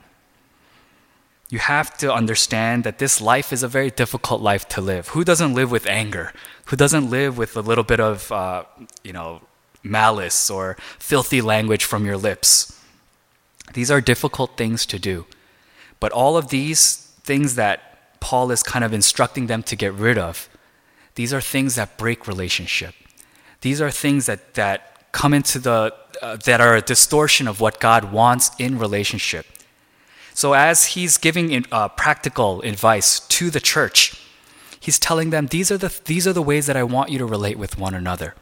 You 1.49 1.59
have 1.59 1.95
to 1.97 2.11
understand 2.11 2.83
that 2.83 2.97
this 2.97 3.21
life 3.21 3.53
is 3.53 3.63
a 3.63 3.67
very 3.67 3.91
difficult 3.91 4.41
life 4.41 4.67
to 4.69 4.81
live. 4.81 5.09
Who 5.09 5.23
doesn't 5.23 5.53
live 5.53 5.69
with 5.69 5.85
anger? 5.85 6.33
Who 6.65 6.75
doesn't 6.75 7.09
live 7.09 7.37
with 7.37 7.55
a 7.55 7.61
little 7.61 7.83
bit 7.83 7.99
of, 7.99 8.31
uh, 8.31 8.63
you 9.03 9.13
know, 9.13 9.41
malice 9.85 10.49
or 10.49 10.75
filthy 10.97 11.41
language 11.41 11.85
from 11.85 12.05
your 12.05 12.17
lips. 12.17 12.81
These 13.73 13.91
are 13.91 14.01
difficult 14.01 14.57
things 14.57 14.85
to 14.87 14.99
do. 14.99 15.25
But 15.99 16.11
all 16.11 16.35
of 16.37 16.49
these 16.49 16.95
things 17.23 17.55
that 17.55 17.94
Paul 18.25 18.49
is 18.49 18.63
kind 18.63 18.83
of 18.83 18.91
instructing 18.91 19.45
them 19.45 19.61
to 19.61 19.75
get 19.75 19.93
rid 19.93 20.17
of, 20.17 20.49
these 21.13 21.31
are 21.31 21.41
things 21.41 21.75
that 21.75 21.95
break 21.95 22.27
relationship. 22.27 22.95
These 23.61 23.79
are 23.79 23.91
things 23.91 24.25
that, 24.25 24.55
that 24.55 25.11
come 25.11 25.31
into 25.31 25.59
the, 25.59 25.93
uh, 26.23 26.35
that 26.37 26.59
are 26.59 26.75
a 26.75 26.81
distortion 26.81 27.47
of 27.47 27.61
what 27.61 27.79
God 27.79 28.11
wants 28.11 28.49
in 28.57 28.79
relationship. 28.79 29.45
So, 30.33 30.53
as 30.53 30.85
he's 30.95 31.19
giving 31.19 31.65
uh, 31.71 31.89
practical 31.89 32.61
advice 32.63 33.19
to 33.19 33.51
the 33.51 33.59
church, 33.59 34.19
he's 34.79 34.97
telling 34.97 35.29
them 35.29 35.45
these 35.45 35.69
are, 35.69 35.77
the, 35.77 35.93
these 36.05 36.25
are 36.27 36.33
the 36.33 36.41
ways 36.41 36.65
that 36.65 36.75
I 36.75 36.81
want 36.81 37.11
you 37.11 37.19
to 37.19 37.25
relate 37.27 37.59
with 37.59 37.77
one 37.77 37.93
another. 37.93 38.33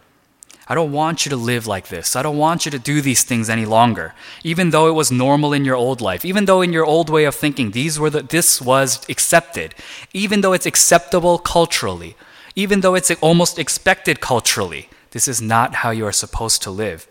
I 0.68 0.76
don't 0.76 0.94
want 0.94 1.26
you 1.26 1.30
to 1.30 1.36
live 1.36 1.68
like 1.68 1.90
this. 1.90 2.16
I 2.16 2.22
don't 2.22 2.38
want 2.38 2.66
you 2.66 2.72
to 2.72 2.80
do 2.80 3.02
these 3.02 3.24
things 3.24 3.50
any 3.50 3.66
longer. 3.66 4.14
Even 4.44 4.70
though 4.70 4.88
it 4.88 4.94
was 4.94 5.12
normal 5.12 5.52
in 5.52 5.66
your 5.66 5.76
old 5.76 6.00
life, 6.00 6.24
even 6.24 6.46
though 6.46 6.62
in 6.62 6.72
your 6.72 6.86
old 6.86 7.10
way 7.10 7.26
of 7.26 7.36
thinking 7.36 7.72
these 7.72 8.00
were 8.00 8.10
the, 8.10 8.22
this 8.22 8.62
was 8.62 9.08
accepted, 9.10 9.76
even 10.14 10.42
though 10.42 10.54
it's 10.54 10.66
acceptable 10.66 11.38
culturally, 11.38 12.16
even 12.56 12.80
though 12.82 12.96
it's 12.96 13.12
almost 13.22 13.60
expected 13.60 14.22
culturally, 14.22 14.90
this 15.12 15.28
is 15.28 15.42
not 15.42 15.76
how 15.76 15.92
you 15.92 16.06
are 16.06 16.14
supposed 16.14 16.62
to 16.64 16.72
live. 16.72 17.08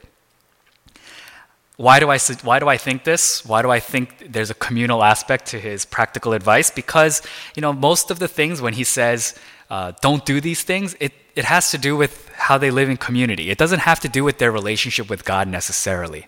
Why 1.76 2.00
do, 2.00 2.10
I, 2.10 2.18
why 2.42 2.58
do 2.58 2.68
I 2.68 2.76
think 2.76 3.04
this? 3.04 3.44
Why 3.44 3.60
do 3.60 3.70
I 3.70 3.80
think 3.80 4.32
there's 4.32 4.50
a 4.50 4.54
communal 4.54 5.02
aspect 5.02 5.46
to 5.46 5.58
his 5.58 5.84
practical 5.84 6.32
advice? 6.32 6.70
Because, 6.70 7.22
you 7.56 7.60
know, 7.60 7.72
most 7.72 8.10
of 8.10 8.18
the 8.18 8.28
things 8.28 8.60
when 8.62 8.74
he 8.74 8.84
says, 8.84 9.34
uh, 9.68 9.92
don't 10.00 10.24
do 10.24 10.40
these 10.40 10.62
things, 10.62 10.94
it, 11.00 11.12
it 11.34 11.44
has 11.44 11.70
to 11.70 11.78
do 11.78 11.96
with 11.96 12.28
how 12.34 12.58
they 12.58 12.70
live 12.70 12.88
in 12.88 12.96
community. 12.96 13.50
It 13.50 13.58
doesn't 13.58 13.80
have 13.80 14.00
to 14.00 14.08
do 14.08 14.24
with 14.24 14.38
their 14.38 14.50
relationship 14.50 15.08
with 15.08 15.24
God 15.24 15.48
necessarily. 15.48 16.26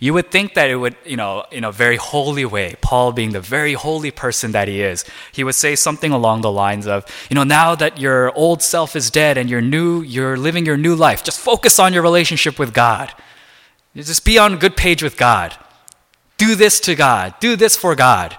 You 0.00 0.12
would 0.14 0.30
think 0.30 0.54
that 0.54 0.70
it 0.70 0.76
would, 0.76 0.96
you 1.04 1.16
know, 1.16 1.44
in 1.50 1.64
a 1.64 1.70
very 1.70 1.96
holy 1.96 2.44
way, 2.44 2.74
Paul 2.80 3.12
being 3.12 3.32
the 3.32 3.40
very 3.40 3.74
holy 3.74 4.10
person 4.10 4.52
that 4.52 4.66
he 4.68 4.82
is, 4.82 5.04
he 5.32 5.44
would 5.44 5.54
say 5.54 5.76
something 5.76 6.10
along 6.10 6.40
the 6.40 6.50
lines 6.50 6.86
of, 6.86 7.04
you 7.30 7.34
know, 7.34 7.44
now 7.44 7.74
that 7.74 7.98
your 7.98 8.32
old 8.36 8.62
self 8.62 8.96
is 8.96 9.10
dead 9.10 9.38
and 9.38 9.48
you're 9.48 9.60
new, 9.60 10.02
you're 10.02 10.36
living 10.36 10.66
your 10.66 10.76
new 10.76 10.94
life, 10.94 11.22
just 11.22 11.38
focus 11.38 11.78
on 11.78 11.92
your 11.92 12.02
relationship 12.02 12.58
with 12.58 12.74
God. 12.74 13.12
Just 13.94 14.24
be 14.24 14.38
on 14.38 14.58
good 14.58 14.76
page 14.76 15.02
with 15.02 15.16
God. 15.16 15.56
Do 16.36 16.56
this 16.56 16.80
to 16.80 16.96
God. 16.96 17.34
Do 17.38 17.54
this 17.54 17.76
for 17.76 17.94
God. 17.94 18.36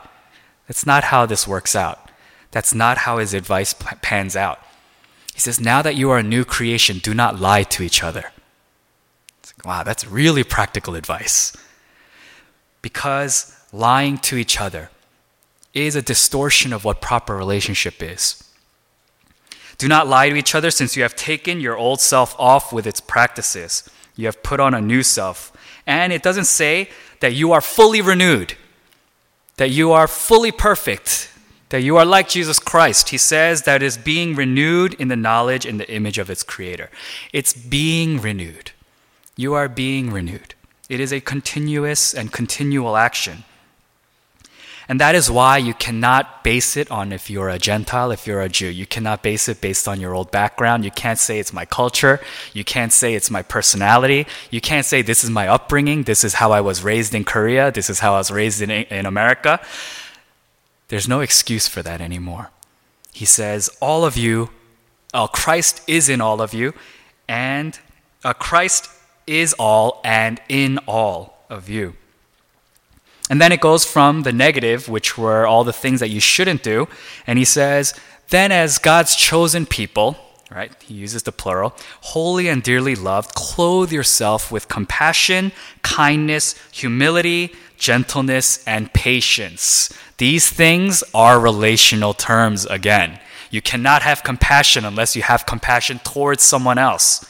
That's 0.68 0.86
not 0.86 1.06
how 1.06 1.26
this 1.26 1.48
works 1.48 1.76
out. 1.76 2.12
That's 2.52 2.74
not 2.74 3.00
how 3.00 3.20
his 3.20 3.34
advice 3.34 3.74
pans 4.02 4.36
out. 4.36 4.60
He 5.36 5.42
says, 5.42 5.60
Now 5.60 5.82
that 5.82 5.98
you 5.98 6.12
are 6.12 6.18
a 6.18 6.24
new 6.24 6.46
creation, 6.46 7.00
do 7.00 7.14
not 7.14 7.42
lie 7.42 7.64
to 7.64 7.84
each 7.84 8.02
other. 8.02 8.32
Like, 9.44 9.66
wow, 9.66 9.84
that's 9.84 10.08
really 10.08 10.46
practical 10.46 10.96
advice. 10.96 11.52
Because 12.82 13.54
lying 13.74 14.18
to 14.20 14.38
each 14.38 14.62
other 14.62 14.90
is 15.74 15.94
a 15.94 16.02
distortion 16.02 16.72
of 16.72 16.86
what 16.86 17.02
proper 17.02 17.36
relationship 17.36 18.02
is. 18.02 18.50
Do 19.78 19.90
not 19.90 20.08
lie 20.08 20.30
to 20.30 20.38
each 20.38 20.56
other 20.56 20.72
since 20.72 20.96
you 20.96 21.04
have 21.04 21.18
taken 21.18 21.60
your 21.60 21.76
old 21.76 22.00
self 22.00 22.34
off 22.40 22.72
with 22.72 22.88
its 22.88 23.02
practices. 23.02 23.84
You 24.16 24.28
have 24.28 24.42
put 24.42 24.62
on 24.62 24.74
a 24.74 24.80
new 24.80 25.04
self. 25.04 25.52
And 25.86 26.14
it 26.14 26.24
doesn't 26.24 26.46
say 26.46 26.90
that 27.20 27.34
you 27.34 27.52
are 27.52 27.60
fully 27.60 28.00
renewed, 28.00 28.56
that 29.58 29.70
you 29.70 29.92
are 29.92 30.08
fully 30.08 30.54
perfect, 30.54 31.30
that 31.70 31.82
you 31.82 31.98
are 31.98 32.06
like 32.06 32.30
Jesus 32.30 32.60
Christ. 32.60 33.10
He 33.10 33.18
says 33.18 33.64
that 33.64 33.82
is 33.82 33.98
being 33.98 34.36
renewed 34.36 34.94
in 34.96 35.08
the 35.08 35.16
knowledge 35.16 35.66
and 35.66 35.80
the 35.80 35.92
image 35.92 36.18
of 36.18 36.30
its 36.30 36.44
creator. 36.44 36.90
It's 37.34 37.54
being 37.54 38.22
renewed. 38.22 38.72
You 39.36 39.54
are 39.54 39.68
being 39.68 40.12
renewed. 40.12 40.54
It 40.88 41.00
is 41.00 41.12
a 41.12 41.20
continuous 41.20 42.14
and 42.14 42.32
continual 42.32 42.96
action. 42.96 43.44
And 44.88 45.00
that 45.00 45.16
is 45.16 45.32
why 45.32 45.58
you 45.58 45.74
cannot 45.74 46.44
base 46.44 46.78
it 46.78 46.92
on 46.92 47.12
if 47.12 47.28
you're 47.28 47.50
a 47.50 47.58
Gentile, 47.58 48.12
if 48.12 48.28
you're 48.28 48.42
a 48.42 48.50
Jew. 48.50 48.68
You 48.68 48.86
cannot 48.86 49.24
base 49.24 49.50
it 49.50 49.60
based 49.60 49.88
on 49.88 50.00
your 50.00 50.14
old 50.14 50.30
background. 50.30 50.86
You 50.86 50.92
can't 50.92 51.18
say 51.18 51.40
it's 51.40 51.52
my 51.52 51.66
culture. 51.66 52.22
You 52.54 52.64
can't 52.64 52.94
say 52.94 53.16
it's 53.16 53.32
my 53.32 53.42
personality. 53.42 54.28
You 54.52 54.62
can't 54.62 54.86
say 54.86 55.02
this 55.02 55.24
is 55.24 55.32
my 55.32 55.48
upbringing. 55.48 56.04
This 56.04 56.24
is 56.24 56.36
how 56.36 56.52
I 56.52 56.62
was 56.62 56.84
raised 56.84 57.16
in 57.16 57.24
Korea. 57.24 57.72
This 57.72 57.90
is 57.90 58.00
how 58.00 58.14
I 58.14 58.18
was 58.20 58.30
raised 58.30 58.62
in, 58.62 58.70
in 58.70 59.08
America. 59.08 59.60
There's 60.88 61.08
no 61.08 61.22
excuse 61.22 61.68
for 61.68 61.82
that 61.82 62.02
anymore. 62.02 62.52
He 63.12 63.26
says, 63.26 63.70
All 63.82 64.06
of 64.06 64.18
you, 64.18 64.50
uh, 65.14 65.28
Christ 65.28 65.82
is 65.88 66.10
in 66.10 66.22
all 66.22 66.42
of 66.42 66.54
you, 66.54 66.74
and 67.28 67.80
uh, 68.24 68.34
Christ 68.34 68.90
is 69.26 69.54
all 69.54 70.02
and 70.04 70.40
in 70.50 70.78
all 70.88 71.38
of 71.50 71.70
you. 71.70 71.96
And 73.30 73.42
then 73.42 73.52
it 73.52 73.62
goes 73.62 73.86
from 73.86 74.22
the 74.22 74.34
negative, 74.34 74.88
which 74.88 75.18
were 75.18 75.48
all 75.48 75.64
the 75.64 75.74
things 75.74 76.00
that 76.00 76.10
you 76.10 76.20
shouldn't 76.20 76.62
do, 76.62 76.88
and 77.26 77.40
he 77.40 77.46
says, 77.46 77.94
Then 78.30 78.52
as 78.52 78.78
God's 78.78 79.16
chosen 79.16 79.66
people, 79.66 80.18
right? 80.52 80.72
He 80.84 80.94
uses 80.94 81.24
the 81.24 81.32
plural, 81.32 81.76
holy 82.02 82.48
and 82.48 82.62
dearly 82.62 82.96
loved, 82.96 83.34
clothe 83.34 83.92
yourself 83.92 84.52
with 84.52 84.68
compassion, 84.68 85.52
kindness, 85.82 86.56
humility, 86.72 87.54
gentleness, 87.78 88.64
and 88.68 88.94
patience. 88.94 89.92
These 90.18 90.50
things 90.50 91.04
are 91.14 91.40
relational 91.40 92.14
terms 92.14 92.66
again. 92.66 93.20
You 93.52 93.62
cannot 93.62 94.02
have 94.02 94.24
compassion 94.24 94.86
unless 94.86 95.16
you 95.16 95.24
have 95.24 95.46
compassion 95.46 96.00
towards 96.00 96.44
someone 96.44 96.78
else. 96.78 97.26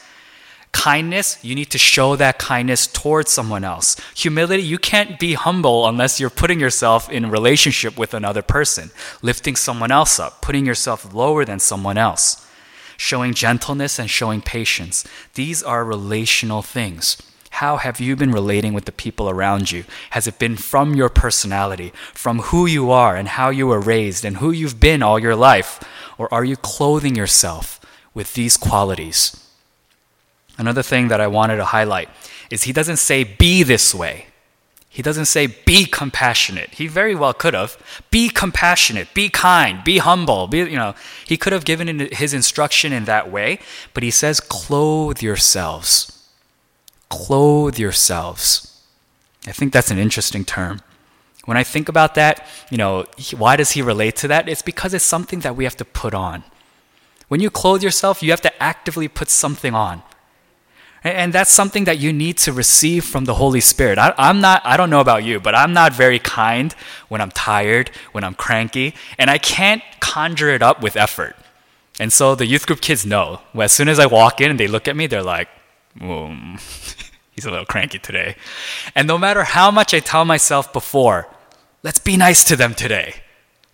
Kindness, 0.72 1.38
you 1.42 1.54
need 1.54 1.70
to 1.70 1.78
show 1.78 2.16
that 2.16 2.38
kindness 2.38 2.86
towards 2.86 3.30
someone 3.30 3.64
else. 3.64 3.96
Humility, 4.14 4.62
you 4.62 4.78
can't 4.78 5.18
be 5.18 5.34
humble 5.34 5.88
unless 5.88 6.20
you're 6.20 6.30
putting 6.30 6.60
yourself 6.60 7.10
in 7.10 7.30
relationship 7.30 7.98
with 7.98 8.14
another 8.14 8.42
person, 8.42 8.90
lifting 9.22 9.56
someone 9.56 9.90
else 9.90 10.20
up, 10.20 10.42
putting 10.42 10.66
yourself 10.66 11.12
lower 11.14 11.44
than 11.44 11.58
someone 11.58 11.96
else. 11.96 12.46
Showing 12.98 13.34
gentleness 13.34 13.98
and 13.98 14.08
showing 14.08 14.42
patience. 14.42 15.04
These 15.34 15.62
are 15.62 15.84
relational 15.84 16.62
things. 16.62 17.16
How 17.60 17.78
have 17.78 18.00
you 18.00 18.16
been 18.16 18.32
relating 18.32 18.74
with 18.74 18.84
the 18.84 18.92
people 18.92 19.30
around 19.30 19.70
you? 19.70 19.84
Has 20.10 20.26
it 20.26 20.38
been 20.38 20.56
from 20.56 20.94
your 20.94 21.08
personality, 21.08 21.90
from 22.12 22.40
who 22.40 22.66
you 22.66 22.90
are 22.90 23.16
and 23.16 23.28
how 23.28 23.48
you 23.48 23.66
were 23.66 23.80
raised 23.80 24.26
and 24.26 24.36
who 24.36 24.50
you've 24.50 24.78
been 24.78 25.02
all 25.02 25.18
your 25.18 25.34
life? 25.34 25.80
Or 26.18 26.28
are 26.34 26.44
you 26.44 26.56
clothing 26.56 27.14
yourself 27.14 27.80
with 28.12 28.34
these 28.34 28.58
qualities? 28.58 29.42
Another 30.58 30.82
thing 30.82 31.08
that 31.08 31.18
I 31.18 31.28
wanted 31.28 31.56
to 31.56 31.64
highlight 31.64 32.10
is 32.50 32.64
he 32.64 32.74
doesn't 32.74 32.98
say 32.98 33.24
be 33.24 33.62
this 33.62 33.94
way. 33.94 34.26
He 34.90 35.00
doesn't 35.00 35.24
say 35.24 35.46
be 35.46 35.86
compassionate. 35.86 36.74
He 36.74 36.86
very 36.88 37.14
well 37.14 37.32
could 37.32 37.54
have. 37.54 37.78
Be 38.10 38.28
compassionate, 38.28 39.14
be 39.14 39.30
kind, 39.30 39.82
be 39.82 39.96
humble. 39.96 40.46
Be, 40.46 40.58
you 40.58 40.76
know, 40.76 40.94
he 41.26 41.38
could 41.38 41.54
have 41.54 41.64
given 41.64 42.00
his 42.12 42.34
instruction 42.34 42.92
in 42.92 43.06
that 43.06 43.32
way, 43.32 43.60
but 43.94 44.02
he 44.02 44.10
says 44.10 44.40
clothe 44.40 45.22
yourselves. 45.22 46.15
Clothe 47.08 47.78
yourselves. 47.78 48.82
I 49.46 49.52
think 49.52 49.72
that's 49.72 49.90
an 49.90 49.98
interesting 49.98 50.44
term. 50.44 50.80
When 51.44 51.56
I 51.56 51.62
think 51.62 51.88
about 51.88 52.16
that, 52.16 52.46
you 52.70 52.76
know, 52.76 53.06
why 53.36 53.54
does 53.56 53.72
he 53.72 53.82
relate 53.82 54.16
to 54.16 54.28
that? 54.28 54.48
It's 54.48 54.62
because 54.62 54.92
it's 54.92 55.04
something 55.04 55.40
that 55.40 55.54
we 55.56 55.64
have 55.64 55.76
to 55.76 55.84
put 55.84 56.12
on. 56.12 56.42
When 57.28 57.40
you 57.40 57.50
clothe 57.50 57.82
yourself, 57.82 58.22
you 58.22 58.30
have 58.30 58.40
to 58.42 58.62
actively 58.62 59.08
put 59.08 59.28
something 59.28 59.74
on. 59.74 60.02
And 61.04 61.32
that's 61.32 61.52
something 61.52 61.84
that 61.84 61.98
you 61.98 62.12
need 62.12 62.36
to 62.38 62.52
receive 62.52 63.04
from 63.04 63.26
the 63.26 63.34
Holy 63.34 63.60
Spirit. 63.60 63.96
I, 63.96 64.12
am 64.18 64.40
not, 64.40 64.62
I 64.64 64.76
don't 64.76 64.90
know 64.90 65.00
about 65.00 65.22
you, 65.22 65.38
but 65.38 65.54
I'm 65.54 65.72
not 65.72 65.92
very 65.92 66.18
kind 66.18 66.74
when 67.08 67.20
I'm 67.20 67.30
tired, 67.30 67.92
when 68.10 68.24
I'm 68.24 68.34
cranky, 68.34 68.94
and 69.16 69.30
I 69.30 69.38
can't 69.38 69.82
conjure 70.00 70.50
it 70.50 70.62
up 70.62 70.82
with 70.82 70.96
effort. 70.96 71.36
And 72.00 72.12
so 72.12 72.34
the 72.34 72.46
youth 72.46 72.66
group 72.66 72.80
kids 72.80 73.06
know. 73.06 73.40
As 73.54 73.70
soon 73.70 73.88
as 73.88 74.00
I 74.00 74.06
walk 74.06 74.40
in 74.40 74.50
and 74.50 74.58
they 74.58 74.66
look 74.66 74.88
at 74.88 74.96
me, 74.96 75.06
they're 75.06 75.22
like, 75.22 75.48
he's 77.32 77.44
a 77.44 77.50
little 77.50 77.66
cranky 77.66 77.98
today. 77.98 78.36
And 78.94 79.06
no 79.06 79.18
matter 79.18 79.44
how 79.44 79.70
much 79.70 79.94
I 79.94 80.00
tell 80.00 80.24
myself 80.24 80.72
before, 80.72 81.28
let's 81.82 81.98
be 81.98 82.16
nice 82.16 82.44
to 82.44 82.56
them 82.56 82.74
today. 82.74 83.16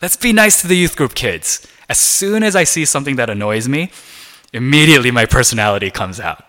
Let's 0.00 0.16
be 0.16 0.32
nice 0.32 0.60
to 0.62 0.66
the 0.66 0.76
youth 0.76 0.96
group 0.96 1.14
kids. 1.14 1.66
As 1.88 1.98
soon 1.98 2.42
as 2.42 2.56
I 2.56 2.64
see 2.64 2.84
something 2.84 3.16
that 3.16 3.30
annoys 3.30 3.68
me, 3.68 3.90
immediately 4.52 5.10
my 5.10 5.26
personality 5.26 5.90
comes 5.90 6.18
out. 6.18 6.44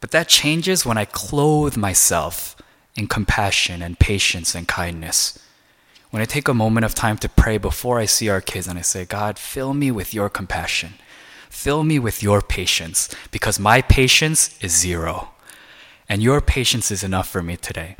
But 0.00 0.10
that 0.10 0.28
changes 0.28 0.84
when 0.84 0.98
I 0.98 1.06
clothe 1.06 1.76
myself 1.76 2.56
in 2.94 3.06
compassion 3.06 3.82
and 3.82 3.98
patience 3.98 4.54
and 4.54 4.68
kindness. 4.68 5.38
When 6.10 6.22
I 6.22 6.26
take 6.26 6.46
a 6.46 6.54
moment 6.54 6.84
of 6.84 6.94
time 6.94 7.18
to 7.18 7.28
pray 7.28 7.58
before 7.58 7.98
I 7.98 8.04
see 8.04 8.28
our 8.28 8.40
kids 8.40 8.68
and 8.68 8.78
I 8.78 8.82
say, 8.82 9.04
God, 9.04 9.38
fill 9.38 9.74
me 9.74 9.90
with 9.90 10.14
your 10.14 10.28
compassion. 10.28 10.94
Fill 11.54 11.84
me 11.84 11.98
with 11.98 12.22
your 12.22 12.42
patience 12.42 13.08
because 13.30 13.58
my 13.58 13.80
patience 13.80 14.58
is 14.60 14.76
zero. 14.76 15.30
And 16.08 16.22
your 16.22 16.40
patience 16.40 16.90
is 16.90 17.02
enough 17.02 17.28
for 17.28 17.42
me 17.42 17.56
today. 17.56 17.96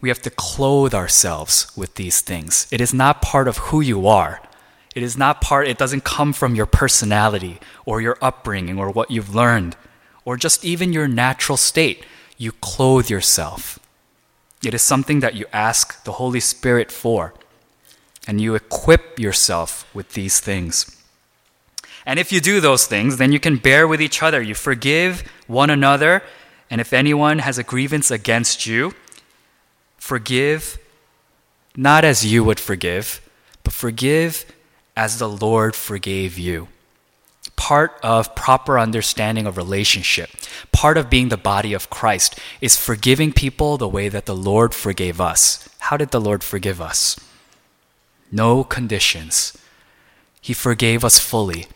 We 0.00 0.10
have 0.10 0.22
to 0.22 0.30
clothe 0.30 0.94
ourselves 0.94 1.72
with 1.76 1.94
these 1.94 2.20
things. 2.20 2.68
It 2.70 2.80
is 2.80 2.94
not 2.94 3.22
part 3.22 3.48
of 3.48 3.56
who 3.56 3.80
you 3.80 4.06
are. 4.06 4.40
It 4.94 5.02
is 5.02 5.16
not 5.16 5.40
part, 5.40 5.66
it 5.66 5.78
doesn't 5.78 6.04
come 6.04 6.32
from 6.32 6.54
your 6.54 6.66
personality 6.66 7.58
or 7.84 8.00
your 8.00 8.18
upbringing 8.20 8.78
or 8.78 8.90
what 8.90 9.10
you've 9.10 9.34
learned 9.34 9.76
or 10.24 10.36
just 10.36 10.64
even 10.64 10.92
your 10.92 11.08
natural 11.08 11.56
state, 11.56 12.04
you 12.36 12.52
clothe 12.52 13.08
yourself. 13.08 13.78
It 14.62 14.74
is 14.74 14.82
something 14.82 15.20
that 15.20 15.34
you 15.34 15.46
ask 15.52 16.04
the 16.04 16.12
Holy 16.12 16.40
Spirit 16.40 16.92
for, 16.92 17.34
and 18.26 18.40
you 18.40 18.54
equip 18.54 19.18
yourself 19.18 19.92
with 19.94 20.12
these 20.12 20.38
things. 20.38 20.99
And 22.06 22.18
if 22.18 22.32
you 22.32 22.40
do 22.40 22.60
those 22.60 22.86
things, 22.86 23.16
then 23.16 23.32
you 23.32 23.40
can 23.40 23.56
bear 23.56 23.86
with 23.86 24.00
each 24.00 24.22
other. 24.22 24.40
You 24.40 24.54
forgive 24.54 25.22
one 25.46 25.70
another, 25.70 26.22
and 26.70 26.80
if 26.80 26.92
anyone 26.92 27.40
has 27.40 27.58
a 27.58 27.64
grievance 27.64 28.10
against 28.10 28.66
you, 28.66 28.94
forgive 29.96 30.78
not 31.76 32.04
as 32.04 32.24
you 32.24 32.42
would 32.44 32.60
forgive, 32.60 33.20
but 33.62 33.72
forgive 33.72 34.44
as 34.96 35.18
the 35.18 35.28
Lord 35.28 35.76
forgave 35.76 36.38
you 36.38 36.68
part 37.60 37.98
of 38.02 38.34
proper 38.34 38.78
understanding 38.78 39.46
of 39.46 39.58
relationship, 39.58 40.30
part 40.72 40.96
of 40.96 41.10
being 41.10 41.28
the 41.28 41.36
body 41.36 41.74
of 41.74 41.90
Christ, 41.90 42.38
is 42.62 42.76
forgiving 42.76 43.34
people 43.34 43.76
the 43.76 43.86
way 43.86 44.08
that 44.08 44.24
the 44.24 44.34
Lord 44.34 44.74
forgave 44.74 45.20
us. 45.20 45.68
How 45.80 45.98
did 45.98 46.10
the 46.10 46.20
Lord 46.20 46.42
forgive 46.42 46.80
us? 46.80 47.20
No 48.32 48.64
conditions. 48.64 49.58
He 50.40 50.54
forgave 50.54 51.04
us 51.04 51.18
fully. 51.18 51.66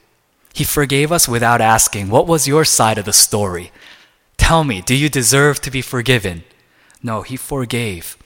He 0.54 0.62
forgave 0.62 1.10
us 1.10 1.28
without 1.28 1.60
asking, 1.60 2.08
What 2.08 2.28
was 2.28 2.46
your 2.46 2.64
side 2.64 2.96
of 2.96 3.04
the 3.04 3.12
story? 3.12 3.72
Tell 4.36 4.62
me, 4.62 4.80
do 4.80 4.94
you 4.94 5.08
deserve 5.08 5.60
to 5.62 5.70
be 5.70 5.82
forgiven? 5.82 6.44
No, 7.02 7.22
He 7.22 7.36
forgave. 7.36 8.16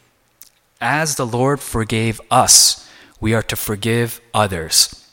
As 0.79 1.17
the 1.17 1.27
Lord 1.27 1.59
forgave 1.59 2.21
us, 2.31 2.87
we 3.19 3.33
are 3.33 3.43
to 3.43 3.57
forgive 3.57 4.21
others. 4.35 5.08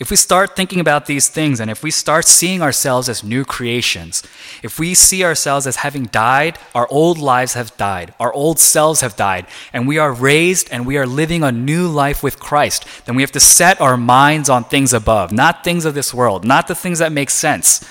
If 0.00 0.10
we 0.10 0.16
start 0.16 0.54
thinking 0.54 0.78
about 0.78 1.06
these 1.06 1.28
things 1.28 1.58
and 1.58 1.68
if 1.68 1.82
we 1.82 1.90
start 1.90 2.24
seeing 2.24 2.62
ourselves 2.62 3.08
as 3.08 3.24
new 3.24 3.44
creations, 3.44 4.22
if 4.62 4.78
we 4.78 4.94
see 4.94 5.24
ourselves 5.24 5.66
as 5.66 5.76
having 5.76 6.04
died, 6.04 6.56
our 6.72 6.86
old 6.88 7.18
lives 7.18 7.54
have 7.54 7.76
died, 7.76 8.14
our 8.20 8.32
old 8.32 8.60
selves 8.60 9.00
have 9.00 9.16
died, 9.16 9.46
and 9.72 9.88
we 9.88 9.98
are 9.98 10.12
raised 10.12 10.68
and 10.70 10.86
we 10.86 10.96
are 10.98 11.06
living 11.06 11.42
a 11.42 11.50
new 11.50 11.88
life 11.88 12.22
with 12.22 12.38
Christ, 12.38 12.86
then 13.06 13.16
we 13.16 13.22
have 13.22 13.32
to 13.32 13.40
set 13.40 13.80
our 13.80 13.96
minds 13.96 14.48
on 14.48 14.62
things 14.62 14.92
above, 14.92 15.32
not 15.32 15.64
things 15.64 15.84
of 15.84 15.94
this 15.94 16.14
world, 16.14 16.44
not 16.44 16.68
the 16.68 16.76
things 16.76 17.00
that 17.00 17.10
make 17.10 17.28
sense, 17.28 17.84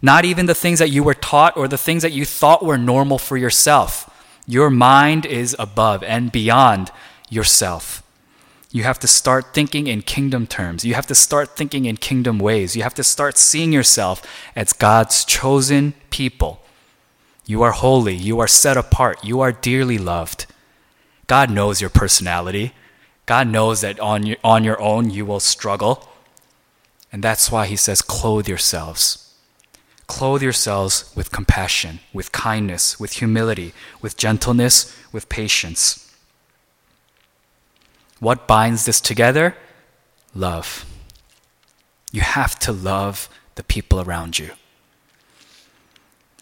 not 0.00 0.24
even 0.24 0.46
the 0.46 0.54
things 0.54 0.78
that 0.78 0.88
you 0.88 1.02
were 1.02 1.12
taught 1.12 1.58
or 1.58 1.68
the 1.68 1.76
things 1.76 2.02
that 2.02 2.12
you 2.12 2.24
thought 2.24 2.64
were 2.64 2.78
normal 2.78 3.18
for 3.18 3.36
yourself. 3.36 4.08
Your 4.46 4.70
mind 4.70 5.26
is 5.26 5.54
above 5.58 6.02
and 6.04 6.32
beyond 6.32 6.90
yourself. 7.28 7.99
You 8.72 8.84
have 8.84 9.00
to 9.00 9.08
start 9.08 9.52
thinking 9.52 9.88
in 9.88 10.02
kingdom 10.02 10.46
terms. 10.46 10.84
You 10.84 10.94
have 10.94 11.06
to 11.08 11.14
start 11.14 11.56
thinking 11.56 11.86
in 11.86 11.96
kingdom 11.96 12.38
ways. 12.38 12.76
You 12.76 12.84
have 12.84 12.94
to 12.94 13.02
start 13.02 13.36
seeing 13.36 13.72
yourself 13.72 14.22
as 14.54 14.72
God's 14.72 15.24
chosen 15.24 15.94
people. 16.10 16.62
You 17.46 17.62
are 17.62 17.72
holy. 17.72 18.14
You 18.14 18.38
are 18.38 18.46
set 18.46 18.76
apart. 18.76 19.24
You 19.24 19.40
are 19.40 19.50
dearly 19.50 19.98
loved. 19.98 20.46
God 21.26 21.50
knows 21.50 21.80
your 21.80 21.90
personality. 21.90 22.72
God 23.26 23.48
knows 23.48 23.80
that 23.80 23.98
on 23.98 24.24
your, 24.24 24.36
on 24.44 24.62
your 24.62 24.80
own 24.80 25.10
you 25.10 25.26
will 25.26 25.40
struggle. 25.40 26.08
And 27.12 27.24
that's 27.24 27.50
why 27.50 27.66
he 27.66 27.76
says, 27.76 28.02
clothe 28.02 28.48
yourselves. 28.48 29.34
Clothe 30.06 30.42
yourselves 30.42 31.12
with 31.16 31.32
compassion, 31.32 32.00
with 32.12 32.30
kindness, 32.30 33.00
with 33.00 33.14
humility, 33.14 33.72
with 34.00 34.16
gentleness, 34.16 34.96
with 35.12 35.28
patience. 35.28 35.99
What 38.20 38.46
binds 38.46 38.84
this 38.84 39.00
together? 39.00 39.56
Love. 40.34 40.84
You 42.12 42.20
have 42.20 42.58
to 42.60 42.72
love 42.72 43.28
the 43.56 43.64
people 43.64 44.00
around 44.00 44.38
you. 44.38 44.50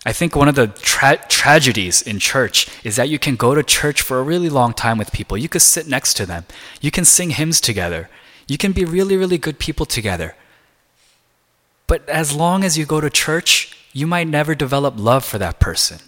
I 0.05 0.13
think 0.13 0.37
one 0.37 0.49
of 0.49 0.55
the 0.55 0.69
tra- 0.69 1.25
tragedies 1.29 2.03
in 2.03 2.19
church 2.19 2.69
is 2.85 2.97
that 2.97 3.09
you 3.09 3.19
can 3.19 3.37
go 3.37 3.55
to 3.55 3.63
church 3.63 4.01
for 4.01 4.19
a 4.19 4.23
really 4.23 4.49
long 4.49 4.73
time 4.73 4.99
with 4.99 5.13
people. 5.13 5.37
You 5.37 5.49
could 5.49 5.63
sit 5.63 5.87
next 5.87 6.15
to 6.15 6.27
them. 6.27 6.45
You 6.81 6.91
can 6.91 7.05
sing 7.05 7.31
hymns 7.31 7.61
together. 7.61 8.09
You 8.47 8.59
can 8.59 8.73
be 8.73 8.85
really, 8.85 9.17
really 9.17 9.39
good 9.39 9.59
people 9.59 9.87
together. 9.87 10.35
But 11.87 12.09
as 12.09 12.35
long 12.35 12.65
as 12.65 12.79
you 12.79 12.87
go 12.87 13.01
to 13.01 13.11
church, 13.11 13.77
you 13.93 14.07
might 14.07 14.29
never 14.29 14.55
develop 14.55 14.95
love 14.97 15.25
for 15.25 15.39
that 15.39 15.59
person. 15.59 15.99